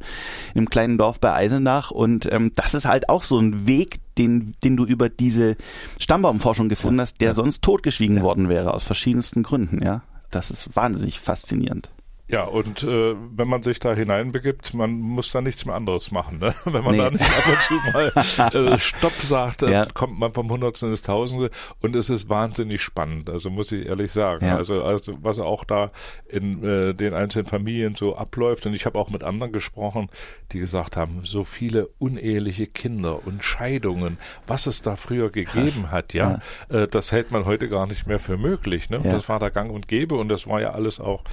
in 0.52 0.58
einem 0.58 0.68
kleinen 0.68 0.98
Dorf 0.98 1.20
bei 1.20 1.32
Eisenach 1.32 1.90
und 1.90 2.30
ähm, 2.30 2.52
das 2.54 2.74
ist 2.74 2.84
halt 2.84 3.08
auch 3.08 3.22
so 3.22 3.38
ein 3.38 3.66
Weg, 3.66 3.98
den 4.18 4.54
den 4.62 4.76
du 4.76 4.84
über 4.84 5.08
diese 5.08 5.56
Stammbaumforschung 5.98 6.68
gefunden 6.68 7.00
hast, 7.00 7.22
der 7.22 7.32
sonst 7.32 7.62
totgeschwiegen 7.62 8.22
worden 8.22 8.50
wäre 8.50 8.74
aus 8.74 8.84
verschiedensten 8.84 9.42
Gründen, 9.42 9.82
ja. 9.82 10.02
Das 10.30 10.50
ist 10.50 10.76
wahnsinnig 10.76 11.18
faszinierend. 11.18 11.88
Ja, 12.30 12.44
und 12.44 12.82
äh, 12.82 13.14
wenn 13.34 13.48
man 13.48 13.62
sich 13.62 13.80
da 13.80 13.94
hineinbegibt, 13.94 14.74
man 14.74 15.00
muss 15.00 15.32
da 15.32 15.40
nichts 15.40 15.64
mehr 15.64 15.74
anderes 15.74 16.10
machen. 16.10 16.38
Ne? 16.38 16.54
Wenn 16.66 16.84
man 16.84 16.92
Nee. 16.92 16.98
da 16.98 17.10
nicht 17.10 17.24
ab 17.24 17.44
und 17.48 18.52
zu 18.52 18.54
mal 18.60 18.72
äh, 18.74 18.78
Stopp 18.78 19.12
sagt, 19.12 19.62
dann 19.62 19.72
Ja. 19.72 19.86
kommt 19.86 20.18
man 20.18 20.34
vom 20.34 20.50
Hundertsten 20.50 20.90
ins 20.90 21.00
Tausende 21.00 21.48
und 21.80 21.96
es 21.96 22.10
ist 22.10 22.28
wahnsinnig 22.28 22.82
spannend. 22.82 23.30
Also 23.30 23.48
muss 23.48 23.72
ich 23.72 23.86
ehrlich 23.86 24.12
sagen. 24.12 24.44
Ja. 24.44 24.56
Also, 24.56 24.84
also 24.84 25.14
was 25.22 25.38
auch 25.38 25.64
da 25.64 25.90
in 26.28 26.62
äh, 26.62 26.92
den 26.92 27.14
einzelnen 27.14 27.46
Familien 27.46 27.94
so 27.94 28.14
abläuft. 28.14 28.66
Und 28.66 28.74
ich 28.74 28.84
habe 28.84 28.98
auch 28.98 29.08
mit 29.08 29.24
anderen 29.24 29.52
gesprochen, 29.52 30.10
die 30.52 30.58
gesagt 30.58 30.98
haben, 30.98 31.20
so 31.24 31.44
viele 31.44 31.86
uneheliche 31.98 32.66
Kinder 32.66 33.26
und 33.26 33.42
Scheidungen, 33.42 34.18
was 34.46 34.66
es 34.66 34.82
da 34.82 34.96
früher 34.96 35.30
gegeben 35.30 35.90
hat, 35.90 36.12
ja, 36.12 36.40
Äh, 36.68 36.88
das 36.88 37.10
hält 37.10 37.30
man 37.30 37.46
heute 37.46 37.68
gar 37.68 37.86
nicht 37.86 38.06
mehr 38.06 38.18
für 38.18 38.36
möglich. 38.36 38.90
Ne? 38.90 39.00
Ja. 39.02 39.12
Das 39.12 39.30
war 39.30 39.38
da 39.38 39.48
gang 39.48 39.70
und 39.72 39.88
gäbe 39.88 40.14
und 40.16 40.28
das 40.28 40.46
war 40.46 40.60
ja 40.60 40.72
alles 40.72 41.00
auch 41.00 41.24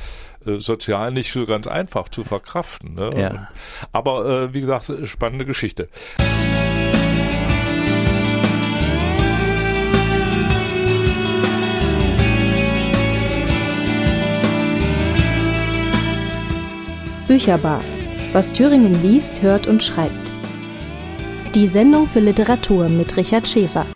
äh, 0.45 0.59
sozial 0.59 1.11
nicht 1.11 1.31
so 1.31 1.45
ganz 1.45 1.67
einfach 1.67 2.09
zu 2.09 2.23
verkraften. 2.23 2.95
Ne? 2.95 3.11
Ja. 3.15 3.49
Aber 3.91 4.25
äh, 4.25 4.53
wie 4.53 4.61
gesagt, 4.61 4.91
spannende 5.03 5.45
Geschichte. 5.45 5.89
Bücherbar. 17.27 17.81
Was 18.33 18.51
Thüringen 18.51 19.01
liest, 19.01 19.41
hört 19.41 19.65
und 19.65 19.81
schreibt. 19.81 20.31
Die 21.55 21.67
Sendung 21.67 22.07
für 22.07 22.19
Literatur 22.19 22.87
mit 22.87 23.17
Richard 23.17 23.47
Schäfer. 23.47 23.87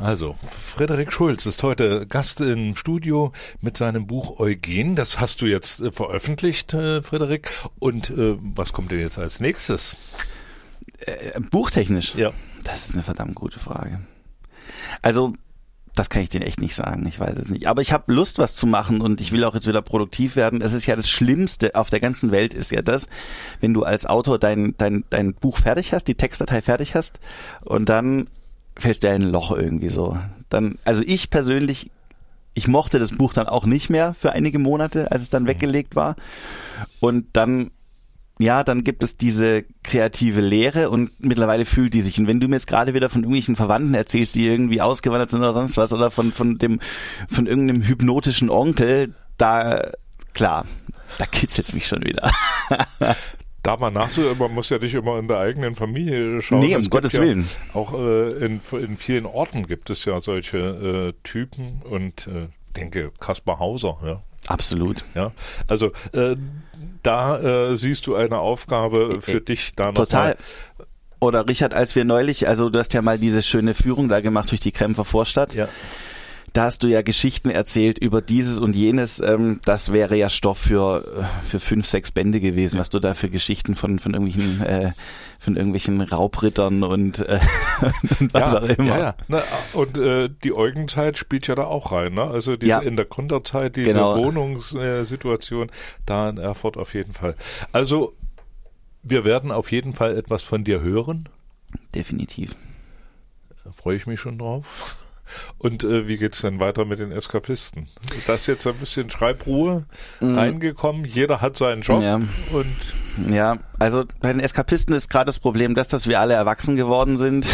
Also, 0.00 0.36
Frederik 0.48 1.12
Schulz 1.12 1.44
ist 1.46 1.62
heute 1.64 2.06
Gast 2.06 2.40
im 2.40 2.76
Studio 2.76 3.32
mit 3.60 3.76
seinem 3.76 4.06
Buch 4.06 4.38
Eugen. 4.38 4.94
Das 4.94 5.18
hast 5.18 5.42
du 5.42 5.46
jetzt 5.46 5.80
äh, 5.80 5.90
veröffentlicht, 5.90 6.72
äh, 6.72 7.02
Frederik. 7.02 7.50
Und 7.80 8.10
äh, 8.10 8.36
was 8.38 8.72
kommt 8.72 8.92
denn 8.92 9.00
jetzt 9.00 9.18
als 9.18 9.40
nächstes? 9.40 9.96
Äh, 11.00 11.40
buchtechnisch? 11.40 12.14
Ja. 12.14 12.32
Das 12.62 12.86
ist 12.86 12.94
eine 12.94 13.02
verdammt 13.02 13.34
gute 13.34 13.58
Frage. 13.58 14.00
Also, 15.02 15.32
das 15.94 16.10
kann 16.10 16.22
ich 16.22 16.28
dir 16.28 16.42
echt 16.42 16.60
nicht 16.60 16.76
sagen. 16.76 17.04
Ich 17.08 17.18
weiß 17.18 17.36
es 17.36 17.48
nicht. 17.48 17.66
Aber 17.66 17.82
ich 17.82 17.92
habe 17.92 18.12
Lust, 18.12 18.38
was 18.38 18.54
zu 18.54 18.68
machen 18.68 19.00
und 19.00 19.20
ich 19.20 19.32
will 19.32 19.42
auch 19.42 19.54
jetzt 19.54 19.66
wieder 19.66 19.82
produktiv 19.82 20.36
werden. 20.36 20.62
Es 20.62 20.74
ist 20.74 20.86
ja 20.86 20.94
das 20.94 21.08
Schlimmste 21.08 21.74
auf 21.74 21.90
der 21.90 21.98
ganzen 21.98 22.30
Welt 22.30 22.54
ist 22.54 22.70
ja 22.70 22.82
das, 22.82 23.08
wenn 23.60 23.74
du 23.74 23.82
als 23.82 24.06
Autor 24.06 24.38
dein, 24.38 24.74
dein, 24.78 25.04
dein 25.10 25.34
Buch 25.34 25.58
fertig 25.58 25.92
hast, 25.92 26.04
die 26.04 26.14
Textdatei 26.14 26.62
fertig 26.62 26.94
hast 26.94 27.18
und 27.64 27.88
dann 27.88 28.28
fällst 28.78 29.04
du 29.04 29.08
in 29.08 29.22
ein 29.22 29.30
Loch 29.30 29.50
irgendwie 29.50 29.88
so. 29.88 30.18
Dann, 30.48 30.76
also 30.84 31.02
ich 31.04 31.30
persönlich, 31.30 31.90
ich 32.54 32.68
mochte 32.68 32.98
das 32.98 33.12
Buch 33.12 33.34
dann 33.34 33.46
auch 33.46 33.66
nicht 33.66 33.90
mehr 33.90 34.14
für 34.14 34.32
einige 34.32 34.58
Monate, 34.58 35.12
als 35.12 35.22
es 35.22 35.30
dann 35.30 35.46
weggelegt 35.46 35.96
war. 35.96 36.16
Und 37.00 37.26
dann 37.34 37.70
ja, 38.40 38.62
dann 38.62 38.84
gibt 38.84 39.02
es 39.02 39.16
diese 39.16 39.64
kreative 39.82 40.40
Lehre 40.40 40.90
und 40.90 41.10
mittlerweile 41.18 41.64
fühlt 41.64 41.92
die 41.92 42.02
sich. 42.02 42.18
Und 42.20 42.28
wenn 42.28 42.38
du 42.38 42.46
mir 42.46 42.54
jetzt 42.54 42.68
gerade 42.68 42.94
wieder 42.94 43.10
von 43.10 43.22
irgendwelchen 43.22 43.56
Verwandten 43.56 43.94
erzählst, 43.94 44.36
die 44.36 44.46
irgendwie 44.46 44.80
ausgewandert 44.80 45.30
sind 45.30 45.40
oder 45.40 45.52
sonst 45.52 45.76
was, 45.76 45.92
oder 45.92 46.12
von, 46.12 46.32
von 46.32 46.56
dem, 46.58 46.78
von 47.28 47.46
irgendeinem 47.48 47.82
hypnotischen 47.82 48.48
Onkel, 48.48 49.12
da, 49.38 49.90
klar, 50.34 50.66
da 51.18 51.26
kitzelt's 51.26 51.72
mich 51.72 51.88
schon 51.88 52.04
wieder. 52.04 52.30
Da 53.68 53.76
mal 53.76 53.90
nachzuhören, 53.90 54.38
man 54.38 54.54
muss 54.54 54.70
ja 54.70 54.78
nicht 54.78 54.94
immer 54.94 55.18
in 55.18 55.28
der 55.28 55.40
eigenen 55.40 55.76
Familie 55.76 56.40
schauen. 56.40 56.60
Nee, 56.60 56.74
um 56.74 56.80
Es 56.80 56.88
Gottes 56.88 57.12
ja 57.12 57.20
Willen. 57.20 57.46
Auch 57.74 57.92
äh, 57.92 58.30
in, 58.42 58.62
in 58.72 58.96
vielen 58.96 59.26
Orten 59.26 59.66
gibt 59.66 59.90
es 59.90 60.06
ja 60.06 60.22
solche 60.22 60.56
äh, 60.56 61.12
Typen 61.22 61.82
und 61.84 62.28
äh, 62.28 62.48
denke 62.74 63.12
Kaspar 63.20 63.58
Hauser, 63.58 63.98
ja. 64.02 64.22
Absolut. 64.46 65.04
Ja, 65.14 65.32
also 65.66 65.92
äh, 66.14 66.36
da 67.02 67.72
äh, 67.72 67.76
siehst 67.76 68.06
du 68.06 68.14
eine 68.14 68.38
Aufgabe 68.38 69.20
für 69.20 69.42
dich 69.42 69.72
da 69.76 69.88
noch 69.88 69.96
Total. 69.96 70.28
mal 70.28 70.86
Oder 71.20 71.46
Richard, 71.46 71.74
als 71.74 71.94
wir 71.94 72.06
neulich, 72.06 72.48
also 72.48 72.70
du 72.70 72.78
hast 72.78 72.94
ja 72.94 73.02
mal 73.02 73.18
diese 73.18 73.42
schöne 73.42 73.74
Führung 73.74 74.08
da 74.08 74.22
gemacht 74.22 74.50
durch 74.50 74.60
die 74.60 74.72
Krempfer 74.72 75.04
Vorstadt. 75.04 75.52
Ja. 75.52 75.68
Da 76.52 76.64
hast 76.64 76.82
du 76.82 76.88
ja 76.88 77.02
Geschichten 77.02 77.50
erzählt 77.50 77.98
über 77.98 78.20
dieses 78.22 78.58
und 78.58 78.74
jenes. 78.74 79.20
Ähm, 79.20 79.60
das 79.64 79.92
wäre 79.92 80.16
ja 80.16 80.30
Stoff 80.30 80.58
für, 80.58 81.04
äh, 81.20 81.48
für 81.48 81.60
fünf, 81.60 81.86
sechs 81.86 82.10
Bände 82.10 82.40
gewesen, 82.40 82.78
was 82.78 82.90
du 82.90 82.98
da 83.00 83.14
für 83.14 83.28
Geschichten 83.28 83.74
von, 83.74 83.98
von 83.98 84.14
irgendwelchen, 84.14 84.60
äh, 84.64 84.92
von 85.38 85.56
irgendwelchen 85.56 86.00
Raubrittern 86.00 86.82
und, 86.82 87.20
äh, 87.20 87.38
und 88.20 88.34
was 88.34 88.52
ja, 88.54 88.60
auch 88.60 88.68
immer. 88.68 88.84
Ja, 88.86 88.98
ja. 88.98 89.14
Na, 89.28 89.42
und 89.72 89.98
äh, 89.98 90.28
die 90.42 90.52
Eugenzeit 90.52 91.18
spielt 91.18 91.46
ja 91.46 91.54
da 91.54 91.64
auch 91.64 91.92
rein. 91.92 92.14
Ne? 92.14 92.22
Also 92.24 92.56
diese, 92.56 92.70
Ja. 92.70 92.78
in 92.80 92.96
der 92.96 93.04
Gründerzeit, 93.06 93.76
diese 93.76 93.90
Genau. 93.90 94.16
Wohnungssituation 94.18 95.70
da 96.06 96.28
in 96.28 96.38
Erfurt 96.38 96.76
auf 96.76 96.94
jeden 96.94 97.12
Fall. 97.14 97.34
Also 97.72 98.14
wir 99.02 99.24
werden 99.24 99.52
auf 99.52 99.70
jeden 99.70 99.94
Fall 99.94 100.16
etwas 100.16 100.42
von 100.42 100.64
dir 100.64 100.80
hören. 100.80 101.28
Definitiv. 101.94 102.56
Da 103.64 103.72
freue 103.72 103.96
ich 103.96 104.06
mich 104.06 104.18
schon 104.18 104.38
drauf. 104.38 104.97
Und 105.58 105.84
äh, 105.84 106.06
wie 106.08 106.16
geht's 106.16 106.40
denn 106.40 106.60
weiter 106.60 106.84
mit 106.84 106.98
den 106.98 107.12
Eskapisten? 107.12 107.88
Da 108.26 108.34
ist 108.34 108.46
jetzt 108.46 108.66
ein 108.66 108.76
bisschen 108.76 109.10
Schreibruhe 109.10 109.84
mhm. 110.20 110.38
reingekommen. 110.38 111.04
Jeder 111.04 111.40
hat 111.40 111.56
seinen 111.56 111.82
Job 111.82 112.02
ja. 112.02 112.16
und 112.52 112.76
ja, 113.30 113.58
also 113.78 114.04
bei 114.20 114.32
den 114.32 114.40
Eskapisten 114.40 114.94
ist 114.94 115.10
gerade 115.10 115.26
das 115.26 115.40
Problem, 115.40 115.74
dass, 115.74 115.88
dass 115.88 116.06
wir 116.06 116.20
alle 116.20 116.34
erwachsen 116.34 116.76
geworden 116.76 117.16
sind. 117.16 117.46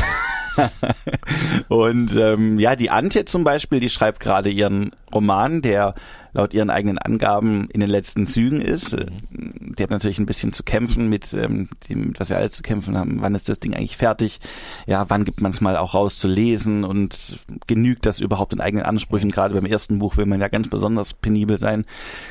und 1.68 2.16
ähm, 2.16 2.58
ja, 2.58 2.76
die 2.76 2.90
Antje 2.90 3.24
zum 3.24 3.44
Beispiel, 3.44 3.80
die 3.80 3.90
schreibt 3.90 4.20
gerade 4.20 4.50
ihren 4.50 4.92
Roman, 5.12 5.62
der 5.62 5.94
laut 6.34 6.52
ihren 6.52 6.68
eigenen 6.68 6.98
Angaben 6.98 7.68
in 7.70 7.80
den 7.80 7.88
letzten 7.88 8.26
Zügen 8.26 8.60
ist. 8.60 8.96
Die 9.30 9.82
hat 9.82 9.90
natürlich 9.90 10.18
ein 10.18 10.26
bisschen 10.26 10.52
zu 10.52 10.64
kämpfen 10.64 11.08
mit 11.08 11.32
ähm, 11.32 11.68
dem, 11.88 12.12
was 12.18 12.28
wir 12.28 12.36
alle 12.36 12.50
zu 12.50 12.62
kämpfen 12.62 12.98
haben. 12.98 13.22
Wann 13.22 13.36
ist 13.36 13.48
das 13.48 13.60
Ding 13.60 13.72
eigentlich 13.72 13.96
fertig? 13.96 14.40
Ja, 14.86 15.08
wann 15.08 15.24
gibt 15.24 15.40
man 15.40 15.52
es 15.52 15.60
mal 15.60 15.76
auch 15.76 15.94
raus 15.94 16.18
zu 16.18 16.26
lesen 16.26 16.82
und 16.82 17.38
genügt 17.68 18.04
das 18.04 18.20
überhaupt 18.20 18.52
in 18.52 18.60
eigenen 18.60 18.84
Ansprüchen? 18.84 19.30
Gerade 19.30 19.54
beim 19.54 19.64
ersten 19.64 20.00
Buch 20.00 20.16
will 20.16 20.26
man 20.26 20.40
ja 20.40 20.48
ganz 20.48 20.68
besonders 20.68 21.14
penibel 21.14 21.56
sein. 21.56 21.84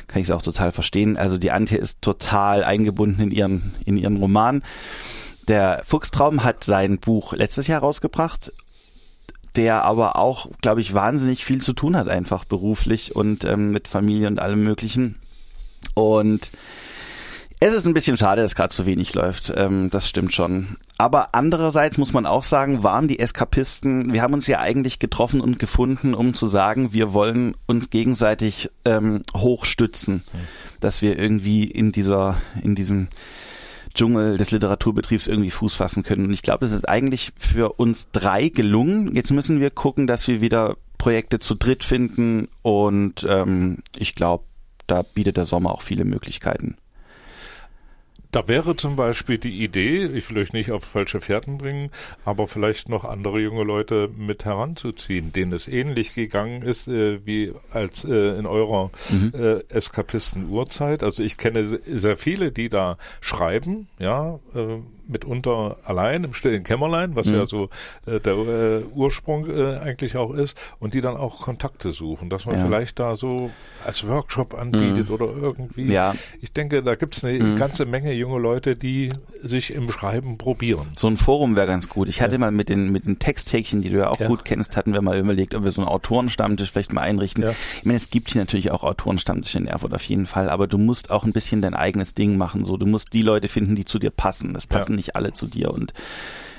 Kann 0.06 0.20
ich 0.20 0.28
es 0.28 0.34
auch 0.34 0.42
total 0.42 0.70
verstehen. 0.70 1.16
Also 1.16 1.38
die 1.38 1.50
Antje 1.50 1.78
ist 1.78 2.02
total 2.02 2.62
eingebunden 2.62 3.22
in 3.22 3.30
ihren, 3.30 3.74
in 3.86 3.96
ihren 3.96 4.18
Roman. 4.18 4.62
Der 5.48 5.82
Fuchstraum 5.84 6.44
hat 6.44 6.64
sein 6.64 6.98
Buch 6.98 7.32
letztes 7.32 7.66
Jahr 7.66 7.80
rausgebracht 7.80 8.52
der 9.56 9.84
aber 9.84 10.16
auch, 10.16 10.48
glaube 10.62 10.80
ich, 10.80 10.94
wahnsinnig 10.94 11.44
viel 11.44 11.62
zu 11.62 11.72
tun 11.72 11.96
hat, 11.96 12.08
einfach 12.08 12.44
beruflich 12.44 13.14
und 13.14 13.44
ähm, 13.44 13.70
mit 13.70 13.88
Familie 13.88 14.26
und 14.26 14.40
allem 14.40 14.64
Möglichen. 14.64 15.16
Und 15.94 16.50
es 17.60 17.72
ist 17.72 17.86
ein 17.86 17.94
bisschen 17.94 18.16
schade, 18.16 18.42
dass 18.42 18.56
gerade 18.56 18.74
so 18.74 18.84
wenig 18.84 19.14
läuft. 19.14 19.52
Ähm, 19.56 19.90
das 19.90 20.08
stimmt 20.08 20.34
schon. 20.34 20.76
Aber 20.98 21.34
andererseits 21.34 21.98
muss 21.98 22.12
man 22.12 22.26
auch 22.26 22.44
sagen, 22.44 22.82
waren 22.82 23.06
die 23.06 23.20
Eskapisten, 23.20 24.12
wir 24.12 24.22
haben 24.22 24.34
uns 24.34 24.46
ja 24.48 24.58
eigentlich 24.58 24.98
getroffen 24.98 25.40
und 25.40 25.58
gefunden, 25.58 26.14
um 26.14 26.34
zu 26.34 26.46
sagen, 26.48 26.92
wir 26.92 27.12
wollen 27.12 27.56
uns 27.66 27.90
gegenseitig 27.90 28.70
ähm, 28.84 29.22
hochstützen, 29.36 30.16
mhm. 30.16 30.38
dass 30.80 31.00
wir 31.00 31.18
irgendwie 31.18 31.64
in 31.64 31.92
dieser, 31.92 32.40
in 32.62 32.74
diesem 32.74 33.08
Dschungel 33.94 34.36
des 34.36 34.50
Literaturbetriebs 34.50 35.26
irgendwie 35.26 35.50
Fuß 35.50 35.74
fassen 35.74 36.02
können. 36.02 36.26
Und 36.26 36.32
ich 36.32 36.42
glaube, 36.42 36.60
das 36.60 36.72
ist 36.72 36.88
eigentlich 36.88 37.32
für 37.36 37.72
uns 37.74 38.10
drei 38.10 38.48
gelungen. 38.48 39.14
Jetzt 39.14 39.30
müssen 39.30 39.60
wir 39.60 39.70
gucken, 39.70 40.06
dass 40.06 40.26
wir 40.28 40.40
wieder 40.40 40.76
Projekte 40.98 41.38
zu 41.38 41.54
dritt 41.54 41.84
finden 41.84 42.48
und 42.62 43.26
ähm, 43.28 43.78
ich 43.96 44.14
glaube, 44.14 44.44
da 44.86 45.02
bietet 45.02 45.36
der 45.36 45.44
Sommer 45.44 45.72
auch 45.72 45.82
viele 45.82 46.04
Möglichkeiten. 46.04 46.76
Da 48.34 48.48
wäre 48.48 48.74
zum 48.74 48.96
Beispiel 48.96 49.38
die 49.38 49.62
Idee, 49.62 50.06
ich 50.06 50.28
will 50.28 50.38
euch 50.38 50.52
nicht 50.52 50.72
auf 50.72 50.82
falsche 50.82 51.20
Fährten 51.20 51.56
bringen, 51.56 51.90
aber 52.24 52.48
vielleicht 52.48 52.88
noch 52.88 53.04
andere 53.04 53.38
junge 53.38 53.62
Leute 53.62 54.10
mit 54.16 54.44
heranzuziehen, 54.44 55.32
denen 55.32 55.52
es 55.52 55.68
ähnlich 55.68 56.14
gegangen 56.14 56.62
ist 56.62 56.88
äh, 56.88 57.24
wie 57.24 57.52
als 57.70 58.04
äh, 58.04 58.36
in 58.36 58.46
eurer 58.46 58.90
mhm. 59.08 59.32
äh, 59.34 59.60
Eskapisten-Urzeit. 59.72 61.04
Also 61.04 61.22
ich 61.22 61.36
kenne 61.36 61.78
sehr 61.86 62.16
viele, 62.16 62.50
die 62.50 62.68
da 62.68 62.98
schreiben, 63.20 63.86
ja, 64.00 64.40
äh, 64.52 64.78
mitunter 65.06 65.76
allein 65.84 66.24
im 66.24 66.34
stillen 66.34 66.64
Kämmerlein, 66.64 67.16
was 67.16 67.26
mhm. 67.26 67.34
ja 67.34 67.46
so 67.46 67.68
äh, 68.06 68.20
der 68.20 68.34
äh, 68.34 68.82
Ursprung 68.94 69.48
äh, 69.48 69.78
eigentlich 69.78 70.16
auch 70.16 70.32
ist, 70.32 70.56
und 70.78 70.94
die 70.94 71.00
dann 71.00 71.16
auch 71.16 71.40
Kontakte 71.40 71.90
suchen, 71.90 72.30
dass 72.30 72.46
man 72.46 72.56
ja. 72.56 72.64
vielleicht 72.64 72.98
da 72.98 73.16
so 73.16 73.50
als 73.84 74.06
Workshop 74.06 74.54
anbietet 74.54 75.08
mhm. 75.08 75.14
oder 75.14 75.26
irgendwie. 75.26 75.92
Ja. 75.92 76.14
Ich 76.40 76.52
denke, 76.52 76.82
da 76.82 76.94
gibt 76.94 77.16
es 77.16 77.24
eine 77.24 77.38
mhm. 77.38 77.56
ganze 77.56 77.86
Menge 77.86 78.12
junge 78.12 78.38
Leute, 78.38 78.76
die 78.76 79.10
sich 79.42 79.72
im 79.74 79.90
Schreiben 79.90 80.38
probieren. 80.38 80.88
So 80.96 81.08
ein 81.08 81.16
Forum 81.16 81.56
wäre 81.56 81.66
ganz 81.66 81.88
gut. 81.88 82.08
Ich 82.08 82.20
hatte 82.20 82.32
ja. 82.32 82.38
mal 82.38 82.50
mit 82.50 82.68
den 82.68 82.90
mit 82.90 83.06
den 83.06 83.18
Texthäkchen, 83.18 83.82
die 83.82 83.90
du 83.90 83.98
ja 83.98 84.10
auch 84.10 84.20
ja. 84.20 84.28
gut 84.28 84.44
kennst, 84.44 84.76
hatten 84.76 84.92
wir 84.92 85.02
mal 85.02 85.18
überlegt, 85.18 85.54
ob 85.54 85.64
wir 85.64 85.72
so 85.72 85.80
einen 85.80 85.88
Autorenstammtisch 85.88 86.70
vielleicht 86.70 86.92
mal 86.92 87.02
einrichten. 87.02 87.44
Ich 87.78 87.84
meine, 87.84 87.96
es 87.96 88.10
gibt 88.10 88.30
hier 88.30 88.40
natürlich 88.40 88.70
auch 88.70 88.82
Autorenstammtische 88.84 89.58
in 89.58 89.66
Erfurt 89.66 89.94
auf 89.94 90.04
jeden 90.04 90.26
Fall, 90.26 90.48
aber 90.48 90.66
du 90.66 90.78
musst 90.78 91.10
auch 91.10 91.24
ein 91.24 91.32
bisschen 91.32 91.62
dein 91.62 91.74
eigenes 91.74 92.14
Ding 92.14 92.36
machen. 92.36 92.64
So, 92.64 92.76
du 92.76 92.86
musst 92.86 93.12
die 93.12 93.22
Leute 93.22 93.48
finden, 93.48 93.76
die 93.76 93.84
zu 93.84 93.98
dir 93.98 94.10
passen. 94.10 94.54
Das 94.54 94.66
passen 94.66 94.93
nicht 94.94 95.16
alle 95.16 95.32
zu 95.32 95.46
dir 95.46 95.70
und 95.70 95.92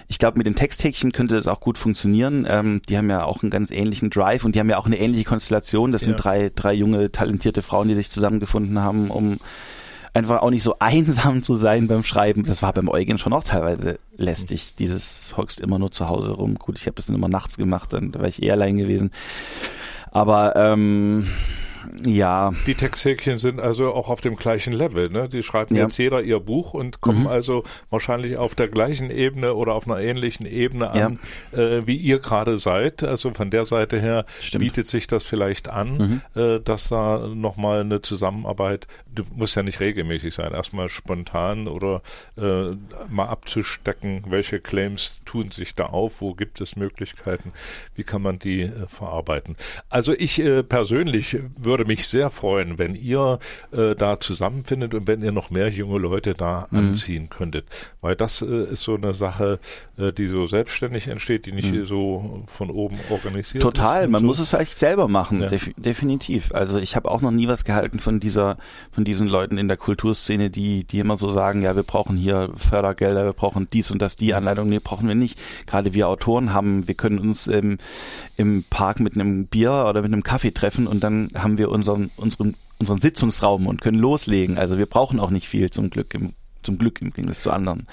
ich 0.08 0.20
glaube, 0.20 0.38
mit 0.38 0.46
den 0.46 0.56
Texthäkchen 0.56 1.12
könnte 1.12 1.36
das 1.36 1.48
auch 1.48 1.60
gut 1.60 1.78
funktionieren. 1.78 2.46
Ähm, 2.48 2.82
die 2.88 2.98
haben 2.98 3.10
ja 3.10 3.24
auch 3.24 3.42
einen 3.42 3.50
ganz 3.50 3.72
ähnlichen 3.72 4.10
Drive 4.10 4.46
und 4.46 4.56
die 4.56 4.60
haben 4.60 4.70
ja 4.70 4.78
auch 4.78 4.86
eine 4.86 5.00
ähnliche 5.00 5.24
Konstellation. 5.24 5.92
Das 5.92 6.04
ja. 6.04 6.10
sind 6.10 6.24
drei, 6.24 6.52
drei 6.54 6.74
junge, 6.74 7.12
talentierte 7.12 7.62
Frauen, 7.62 7.88
die 7.88 7.96
sich 7.96 8.12
zusammengefunden 8.12 8.80
haben, 8.80 9.10
um 9.10 9.40
einfach 10.14 10.42
auch 10.42 10.52
nicht 10.52 10.64
so 10.64 10.76
einsam 10.80 11.42
zu 11.42 11.56
sein 11.56 11.88
beim 11.88 12.04
Schreiben. 12.04 12.46
Das 12.46 12.62
war 12.62 12.74
beim 12.74 12.88
Eugen 12.88 13.18
schon 13.18 13.34
auch 13.34 13.44
teilweise 13.44 14.00
lästig. 14.16 14.76
Dieses 14.76 15.36
hockst 15.38 15.60
immer 15.60 15.80
nur 15.80 15.92
zu 15.92 16.08
Hause 16.08 16.32
rum. 16.32 16.56
Gut, 16.56 16.78
ich 16.78 16.86
habe 16.86 16.96
das 16.96 17.08
dann 17.08 17.16
immer 17.16 17.30
nachts 17.30 17.58
gemacht, 17.58 17.94
dann 17.94 18.12
da 18.12 18.20
war 18.20 18.28
ich 18.28 18.44
eher 18.44 18.54
allein 18.54 18.78
gewesen. 18.78 19.12
Aber 20.12 20.56
ähm, 20.56 21.28
ja. 22.04 22.54
Die 22.68 22.76
Texthäkchen 22.76 23.38
sind 23.38 23.60
also 23.60 23.94
auch 23.94 24.10
auf 24.10 24.22
dem 24.22 24.36
gleichen 24.36 24.74
Level, 24.74 25.10
ne? 25.10 25.28
Die 25.30 25.44
schreiben 25.44 25.76
ja. 25.76 25.84
jetzt 25.84 25.98
jeder 25.98 26.22
ihr 26.22 26.40
Buch 26.40 26.74
und 26.74 27.02
kommen 27.02 27.22
mhm. 27.22 27.28
also 27.28 27.64
wahrscheinlich 27.90 28.38
auf 28.38 28.56
der 28.56 28.68
gleichen 28.68 29.10
Ebene 29.10 29.54
oder 29.54 29.74
auf 29.74 29.88
einer 29.88 30.00
ähnlichen 30.00 30.46
Ebene 30.46 30.92
an, 30.92 31.20
ja. 31.52 31.60
äh, 31.60 31.88
wie 31.88 31.96
ihr 31.96 32.20
gerade 32.20 32.58
seid. 32.58 33.04
Also 33.04 33.34
von 33.34 33.50
der 33.50 33.66
Seite 33.66 34.00
her 34.00 34.26
Stimmt. 34.40 34.64
bietet 34.64 34.88
sich 34.88 35.08
das 35.08 35.24
vielleicht 35.24 35.70
an, 35.70 36.22
mhm. 36.36 36.42
äh, 36.42 36.60
dass 36.60 36.90
da 36.90 37.28
nochmal 37.28 37.82
eine 37.82 38.02
Zusammenarbeit, 38.02 38.88
du 39.14 39.24
musst 39.36 39.56
ja 39.56 39.64
nicht 39.64 39.80
regelmäßig 39.80 40.34
sein, 40.34 40.54
erstmal 40.54 40.90
spontan 40.90 41.68
oder 41.68 42.02
äh, 42.38 42.76
mal 43.10 43.26
abzustecken, 43.26 44.24
welche 44.28 44.60
Claims 44.60 45.22
tun 45.26 45.52
sich 45.52 45.76
da 45.76 45.88
auf, 45.88 46.22
wo 46.22 46.34
gibt 46.34 46.62
es 46.62 46.76
Möglichkeiten, 46.76 47.52
wie 47.96 48.04
kann 48.04 48.22
man 48.22 48.40
die 48.40 48.62
äh, 48.62 48.88
verarbeiten. 48.88 49.56
Also 49.90 50.14
ich 50.14 50.40
äh, 50.40 50.64
persönlich 50.64 51.38
würde 51.58 51.75
würde 51.76 51.86
mich 51.86 52.08
sehr 52.08 52.30
freuen, 52.30 52.78
wenn 52.78 52.96
ihr 52.96 53.38
äh, 53.74 53.96
da 53.96 54.18
zusammenfindet 54.18 54.94
und 54.94 55.08
wenn 55.08 55.22
ihr 55.22 55.34
noch 55.34 55.50
mehr 55.50 55.68
junge 55.68 56.00
Leute 56.00 56.34
da 56.34 56.68
mhm. 56.72 56.80
anziehen 56.80 57.30
könntet. 57.30 57.66
Weil 58.00 58.16
das 58.16 58.42
äh, 58.42 58.72
ist 58.72 58.84
so 58.84 58.96
eine 58.96 59.14
Sache, 59.14 59.60
äh, 59.98 60.14
die 60.14 60.28
so 60.28 60.46
selbstständig 60.46 61.10
entsteht, 61.10 61.46
die 61.46 61.52
nicht 61.52 61.74
mhm. 61.74 61.84
so 61.84 62.44
von 62.48 62.70
oben 62.70 62.98
organisiert 63.10 63.62
Total, 63.62 64.08
man 64.08 64.22
so. 64.22 64.28
muss 64.28 64.40
es 64.40 64.54
echt 64.54 64.80
selber 64.80 65.10
machen, 65.10 65.42
ja. 65.42 65.48
Def 65.50 65.70
definitiv. 65.76 66.54
Also 66.54 66.80
ich 66.80 66.96
habe 66.96 67.12
auch 67.12 67.20
noch 67.20 67.32
nie 67.32 67.50
was 67.50 67.66
gehalten 67.66 68.00
von 68.00 68.22
dieser, 68.22 68.58
von 68.90 69.04
diesen 69.04 69.28
Leuten 69.28 69.58
in 69.58 69.68
der 69.68 69.76
Kulturszene, 69.76 70.50
die, 70.50 70.86
die 70.86 71.00
immer 71.00 71.18
so 71.18 71.30
sagen, 71.30 71.62
ja, 71.62 71.76
wir 71.76 71.84
brauchen 71.84 72.16
hier 72.16 72.52
Fördergelder, 72.56 73.26
wir 73.26 73.34
brauchen 73.34 73.68
dies 73.74 73.92
und 73.92 74.02
das, 74.02 74.16
die 74.16 74.34
Anleitung, 74.34 74.70
nee, 74.70 74.80
brauchen 74.82 75.10
wir 75.10 75.16
nicht. 75.16 75.38
Gerade 75.68 75.94
wir 75.94 76.08
Autoren 76.08 76.54
haben, 76.54 76.88
wir 76.88 76.96
können 76.96 77.20
uns 77.20 77.48
ähm, 77.48 77.80
im 78.38 78.64
Park 78.70 79.02
mit 79.02 79.16
einem 79.16 79.48
Bier 79.48 79.88
oder 79.90 80.02
mit 80.02 80.14
einem 80.14 80.24
Kaffee 80.24 80.52
treffen 80.52 80.88
und 80.88 81.04
dann 81.04 81.28
haben 81.36 81.58
wir 81.58 81.65
wir 81.66 81.72
unseren, 81.72 82.12
unseren, 82.18 82.56
unseren 82.80 83.00
Sitzungsraum 83.00 83.68
und 83.68 83.82
können 83.82 84.00
loslegen. 84.00 84.58
Also 84.58 84.78
wir 84.78 84.86
brauchen 84.86 85.20
auch 85.20 85.32
nicht 85.32 85.48
viel 85.48 85.70
zum 85.70 85.90
Glück 85.90 86.14
im, 86.14 86.34
zum 86.64 86.78
Glück 86.78 87.02
im 87.02 87.12
Gegensatz 87.12 87.42
zu 87.42 87.52
anderen. 87.52 87.88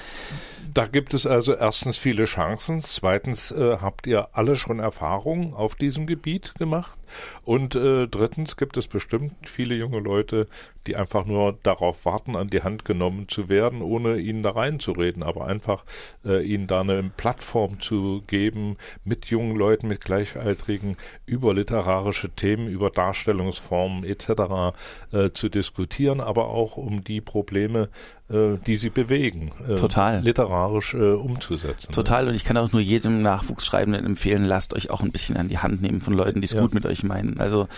Da 0.73 0.87
gibt 0.87 1.13
es 1.13 1.27
also 1.27 1.55
erstens 1.55 1.99
viele 1.99 2.25
Chancen, 2.25 2.83
zweitens 2.83 3.51
äh, 3.51 3.79
habt 3.81 4.07
ihr 4.07 4.29
alle 4.33 4.57
schon 4.57 4.79
Erfahrungen 4.79 5.53
auf 5.53 5.75
diesem 5.75 6.07
Gebiet 6.07 6.55
gemacht 6.55 6.97
und 7.45 7.75
äh, 7.75 8.07
drittens 8.07 8.57
gibt 8.57 8.77
es 8.77 8.89
bestimmt 8.89 9.49
viele 9.49 9.75
junge 9.75 9.99
Leute, 9.99 10.47
die 10.87 10.97
einfach 10.97 11.27
nur 11.27 11.59
darauf 11.63 12.05
warten, 12.05 12.37
an 12.37 12.49
die 12.49 12.63
Hand 12.63 12.85
genommen 12.85 13.29
zu 13.29 13.49
werden, 13.49 13.83
ohne 13.83 14.17
ihnen 14.19 14.43
da 14.43 14.51
reinzureden, 14.51 15.23
aber 15.23 15.47
einfach 15.47 15.85
äh, 16.25 16.43
ihnen 16.45 16.67
da 16.67 16.81
eine 16.81 17.03
Plattform 17.17 17.81
zu 17.81 18.23
geben, 18.27 18.77
mit 19.05 19.27
jungen 19.27 19.57
Leuten, 19.57 19.89
mit 19.89 20.01
Gleichaltrigen 20.01 20.97
über 21.27 21.55
literarische 21.55 22.31
Themen, 22.31 22.69
über 22.69 22.89
Darstellungsformen 22.89 24.05
etc. 24.05 24.75
Äh, 25.13 25.31
zu 25.35 25.49
diskutieren, 25.49 26.21
aber 26.21 26.49
auch 26.49 26.77
um 26.77 27.05
die 27.05 27.21
Probleme, 27.21 27.91
äh, 28.29 28.57
die 28.67 28.77
sie 28.77 28.91
bewegen, 28.91 29.53
äh, 29.69 29.77
Total. 29.77 30.23
Literarisch 30.63 30.95
äh, 30.95 31.13
umzusetzen. 31.13 31.89
Ne? 31.89 31.95
Total. 31.95 32.29
Und 32.29 32.35
ich 32.35 32.45
kann 32.45 32.57
auch 32.57 32.73
nur 32.73 32.81
jedem 32.81 33.23
Nachwuchsschreibenden 33.23 34.05
empfehlen, 34.05 34.45
lasst 34.45 34.75
euch 34.75 34.91
auch 34.91 35.03
ein 35.03 35.13
bisschen 35.13 35.37
an 35.37 35.49
die 35.49 35.59
Hand 35.59 35.83
nehmen 35.83 36.01
von 36.01 36.15
Leuten, 36.15 36.41
die 36.41 36.47
es 36.47 36.53
ja. 36.53 36.61
gut 36.61 36.75
mit 36.75 36.87
euch 36.87 37.03
meinen. 37.03 37.41
Also 37.41 37.69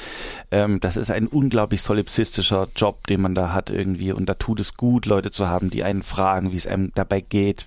ähm, 0.51 0.81
das 0.81 0.97
ist 0.97 1.11
ein 1.11 1.27
unglaublich 1.27 1.83
solipsistischer 1.83 2.69
Job, 2.77 3.07
den 3.07 3.21
man 3.21 3.35
da 3.35 3.53
hat 3.53 3.71
irgendwie. 3.71 4.13
Und 4.13 4.27
da 4.27 4.35
tut 4.35 4.61
es 4.61 4.75
gut, 4.77 5.07
Leute 5.07 5.31
zu 5.31 5.49
haben, 5.49 5.71
die 5.71 5.85
einen 5.85 6.03
fragen, 6.03 6.53
wie 6.53 6.57
es 6.57 6.67
einem 6.67 6.93
dabei 6.95 7.21
geht, 7.21 7.67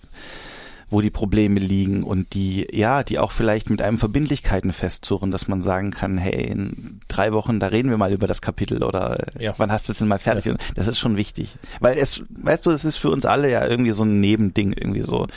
wo 0.90 1.02
die 1.02 1.10
Probleme 1.10 1.60
liegen 1.60 2.04
und 2.04 2.34
die, 2.34 2.68
ja, 2.72 3.04
die 3.04 3.20
auch 3.20 3.32
vielleicht 3.32 3.70
mit 3.70 3.82
einem 3.82 3.98
Verbindlichkeiten 3.98 4.72
festzurren, 4.72 5.32
dass 5.32 5.48
man 5.48 5.62
sagen 5.62 5.92
kann, 5.92 6.18
hey, 6.18 6.46
in 6.46 7.02
drei 7.10 7.34
Wochen, 7.34 7.60
da 7.60 7.68
reden 7.68 7.90
wir 7.90 7.98
mal 7.98 8.14
über 8.14 8.28
das 8.28 8.42
Kapitel 8.42 8.84
oder 8.84 9.28
ja. 9.38 9.54
wann 9.58 9.72
hast 9.72 9.90
du 9.90 9.92
es 9.92 9.98
denn 9.98 10.08
mal 10.08 10.20
fertig? 10.20 10.46
Ja. 10.46 10.56
Das 10.76 10.88
ist 10.88 10.98
schon 10.98 11.18
wichtig. 11.18 11.58
Weil 11.82 11.98
es, 11.98 12.24
weißt 12.30 12.66
du, 12.66 12.72
es 12.72 12.86
ist 12.86 12.96
für 12.98 13.10
uns 13.10 13.26
alle 13.26 13.52
ja 13.52 13.66
irgendwie 13.68 13.92
so 13.92 14.04
ein 14.04 14.22
Nebending 14.22 14.74
irgendwie 14.74 15.04
so. 15.04 15.28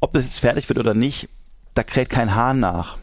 Ob 0.00 0.14
das 0.14 0.24
jetzt 0.24 0.40
fertig 0.40 0.68
wird 0.70 0.78
oder 0.78 0.94
nicht, 0.94 1.28
da 1.74 1.82
kräht 1.82 2.08
kein 2.08 2.34
Hahn 2.34 2.60
nach. 2.60 2.96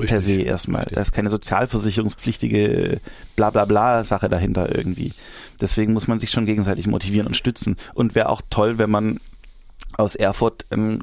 Richtig. 0.00 0.08
per 0.08 0.22
se 0.22 0.40
erstmal. 0.40 0.86
Da 0.90 1.02
ist 1.02 1.12
keine 1.12 1.28
sozialversicherungspflichtige 1.28 3.00
bla 3.36 3.50
bla 3.50 3.66
bla 3.66 4.04
Sache 4.04 4.30
dahinter 4.30 4.74
irgendwie. 4.74 5.12
Deswegen 5.60 5.92
muss 5.92 6.08
man 6.08 6.18
sich 6.18 6.30
schon 6.30 6.46
gegenseitig 6.46 6.86
motivieren 6.86 7.26
und 7.26 7.36
stützen. 7.36 7.76
Und 7.92 8.14
wäre 8.14 8.30
auch 8.30 8.40
toll, 8.48 8.78
wenn 8.78 8.88
man 8.88 9.20
aus 9.98 10.14
Erfurt 10.14 10.64
ähm, 10.70 11.02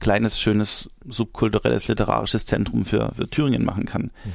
kleines, 0.00 0.40
schönes, 0.40 0.90
subkulturelles, 1.04 1.88
literarisches 1.88 2.46
Zentrum 2.46 2.84
für, 2.84 3.12
für 3.14 3.28
Thüringen 3.28 3.64
machen 3.64 3.86
kann. 3.86 4.02
Mhm. 4.02 4.32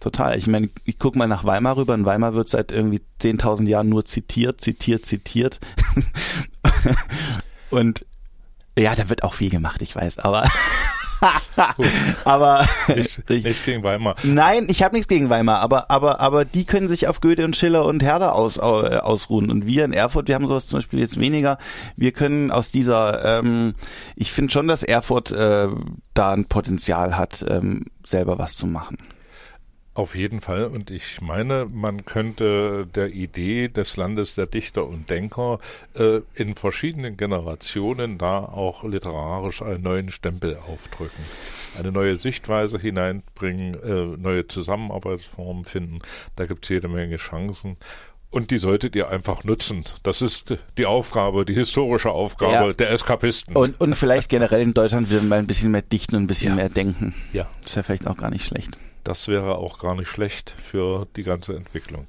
Total. 0.00 0.38
Ich 0.38 0.46
meine, 0.46 0.70
ich 0.84 0.98
guck 0.98 1.16
mal 1.16 1.26
nach 1.26 1.44
Weimar 1.44 1.76
rüber. 1.76 1.94
In 1.94 2.04
Weimar 2.04 2.34
wird 2.34 2.48
seit 2.48 2.70
irgendwie 2.70 3.00
10.000 3.20 3.66
Jahren 3.66 3.88
nur 3.88 4.04
zitiert, 4.04 4.60
zitiert, 4.60 5.04
zitiert. 5.04 5.58
Und 7.70 8.06
ja, 8.78 8.94
da 8.94 9.08
wird 9.08 9.24
auch 9.24 9.34
viel 9.34 9.50
gemacht, 9.50 9.82
ich 9.82 9.96
weiß, 9.96 10.18
aber 10.18 10.48
aber 12.24 12.66
nichts, 12.88 13.20
nichts 13.28 13.64
gegen 13.64 13.82
Weimar. 13.82 14.16
Nein, 14.22 14.66
ich 14.68 14.82
habe 14.82 14.94
nichts 14.94 15.08
gegen 15.08 15.30
Weimar, 15.30 15.60
aber 15.60 15.90
aber 15.90 16.20
aber 16.20 16.44
die 16.44 16.64
können 16.64 16.88
sich 16.88 17.08
auf 17.08 17.20
Goethe 17.20 17.44
und 17.44 17.56
Schiller 17.56 17.84
und 17.84 18.02
Herder 18.02 18.34
aus, 18.34 18.56
äh, 18.56 18.60
ausruhen 18.60 19.50
und 19.50 19.66
wir 19.66 19.84
in 19.84 19.92
Erfurt, 19.92 20.28
wir 20.28 20.34
haben 20.34 20.46
sowas 20.46 20.66
zum 20.66 20.78
Beispiel 20.78 21.00
jetzt 21.00 21.18
weniger. 21.18 21.58
Wir 21.96 22.12
können 22.12 22.50
aus 22.50 22.70
dieser, 22.70 23.40
ähm, 23.40 23.74
ich 24.16 24.32
finde 24.32 24.52
schon, 24.52 24.68
dass 24.68 24.82
Erfurt 24.82 25.30
äh, 25.32 25.68
da 26.14 26.32
ein 26.32 26.46
Potenzial 26.46 27.16
hat, 27.16 27.44
ähm, 27.48 27.86
selber 28.04 28.38
was 28.38 28.56
zu 28.56 28.66
machen. 28.66 28.98
Auf 29.98 30.14
jeden 30.14 30.40
Fall. 30.40 30.66
Und 30.66 30.92
ich 30.92 31.20
meine, 31.22 31.66
man 31.72 32.04
könnte 32.04 32.86
der 32.86 33.08
Idee 33.08 33.66
des 33.66 33.96
Landes 33.96 34.36
der 34.36 34.46
Dichter 34.46 34.86
und 34.86 35.10
Denker 35.10 35.58
äh, 35.96 36.20
in 36.34 36.54
verschiedenen 36.54 37.16
Generationen 37.16 38.16
da 38.16 38.38
auch 38.44 38.84
literarisch 38.84 39.60
einen 39.60 39.82
neuen 39.82 40.10
Stempel 40.10 40.56
aufdrücken. 40.56 41.24
Eine 41.80 41.90
neue 41.90 42.16
Sichtweise 42.16 42.78
hineinbringen, 42.78 43.74
äh, 43.74 44.16
neue 44.16 44.46
Zusammenarbeitsformen 44.46 45.64
finden. 45.64 45.98
Da 46.36 46.46
gibt 46.46 46.64
es 46.64 46.68
jede 46.68 46.86
Menge 46.86 47.16
Chancen. 47.16 47.76
Und 48.30 48.52
die 48.52 48.58
solltet 48.58 48.94
ihr 48.94 49.08
einfach 49.08 49.42
nutzen. 49.42 49.82
Das 50.04 50.22
ist 50.22 50.58
die 50.76 50.86
Aufgabe, 50.86 51.44
die 51.44 51.54
historische 51.54 52.10
Aufgabe 52.10 52.68
ja. 52.68 52.72
der 52.72 52.92
Eskapisten. 52.92 53.56
Und, 53.56 53.80
und 53.80 53.96
vielleicht 53.96 54.28
generell 54.28 54.62
in 54.62 54.74
Deutschland 54.74 55.10
wieder 55.10 55.22
mal 55.22 55.40
ein 55.40 55.48
bisschen 55.48 55.72
mehr 55.72 55.82
dichten 55.82 56.14
und 56.14 56.22
ein 56.22 56.26
bisschen 56.28 56.50
ja. 56.50 56.54
mehr 56.54 56.68
denken. 56.68 57.16
Ja. 57.32 57.48
Das 57.64 57.74
wäre 57.74 57.82
vielleicht 57.82 58.06
auch 58.06 58.16
gar 58.16 58.30
nicht 58.30 58.44
schlecht. 58.44 58.78
Das 59.08 59.26
wäre 59.26 59.56
auch 59.56 59.78
gar 59.78 59.94
nicht 59.94 60.08
schlecht 60.08 60.50
für 60.62 61.06
die 61.16 61.22
ganze 61.22 61.56
Entwicklung. 61.56 62.06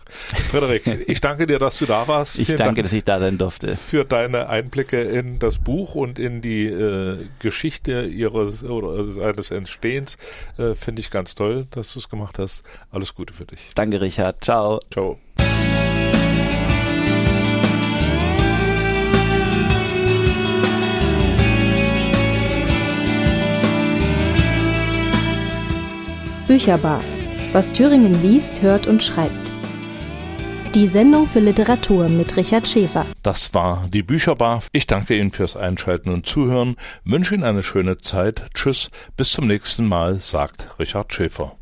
Frederik, 0.52 0.86
ich 1.08 1.22
danke 1.22 1.47
dir, 1.47 1.58
dass 1.58 1.78
du 1.80 1.86
da 1.86 2.10
warst. 2.10 2.38
Ich 2.38 2.47
Vielen 2.47 2.58
danke, 2.58 2.74
Dank 2.74 2.88
dass 2.88 2.91
ich 2.91 3.06
da 3.06 3.22
sein 3.22 3.38
durfte. 3.38 3.78
Für 3.78 4.04
deine 4.04 4.50
Einblicke 4.50 5.00
in 5.00 5.39
das 5.39 5.60
Buch 5.60 5.95
und 5.95 6.20
in 6.20 6.41
die 6.41 6.66
äh, 6.66 7.26
Geschichte 7.39 8.02
ihres 8.02 8.66
oder 8.66 9.14
seines 9.14 9.50
Entstehens. 9.50 10.18
Äh, 10.58 10.76
Finde 10.76 11.00
ich 11.00 11.10
ganz 11.10 11.36
toll, 11.36 11.68
dass 11.72 11.93
du 11.93 12.00
es 12.00 12.10
gemacht 12.10 12.38
hast. 12.38 12.64
Alles 12.91 13.16
Gute 13.16 13.34
für 13.34 13.45
dich. 13.45 13.72
Danke, 13.76 14.02
Richard. 14.02 14.43
Ciao. 14.43 14.82
Ciao. 14.91 15.18
Bücherbar. 26.50 27.04
Was 27.54 27.72
Thüringen 27.74 28.24
liest, 28.24 28.64
hört 28.64 28.88
und 28.88 29.04
schreibt. 29.04 29.54
Die 30.74 30.88
Sendung 30.88 31.28
für 31.28 31.41
Literatur 31.41 32.10
mit 32.10 32.36
Richard 32.38 32.68
Schäfer. 32.68 33.06
Das 33.22 33.54
war 33.54 33.88
die 33.93 34.02
Bücherbar. 34.02 34.64
Ich 34.72 34.88
danke 34.88 35.16
Ihnen 35.16 35.32
fürs 35.32 35.56
Einschalten 35.56 36.10
und 36.10 36.26
Zuhören, 36.26 36.76
wünsche 37.04 37.36
Ihnen 37.36 37.43
eine 37.43 37.62
schöne 37.62 38.00
Zeit. 38.00 38.47
Tschüss, 38.56 38.89
bis 39.16 39.32
zum 39.32 39.45
nächsten 39.45 39.86
Mal, 39.86 40.22
sagt 40.22 40.80
Richard 40.80 41.14
Schäfer. 41.14 41.59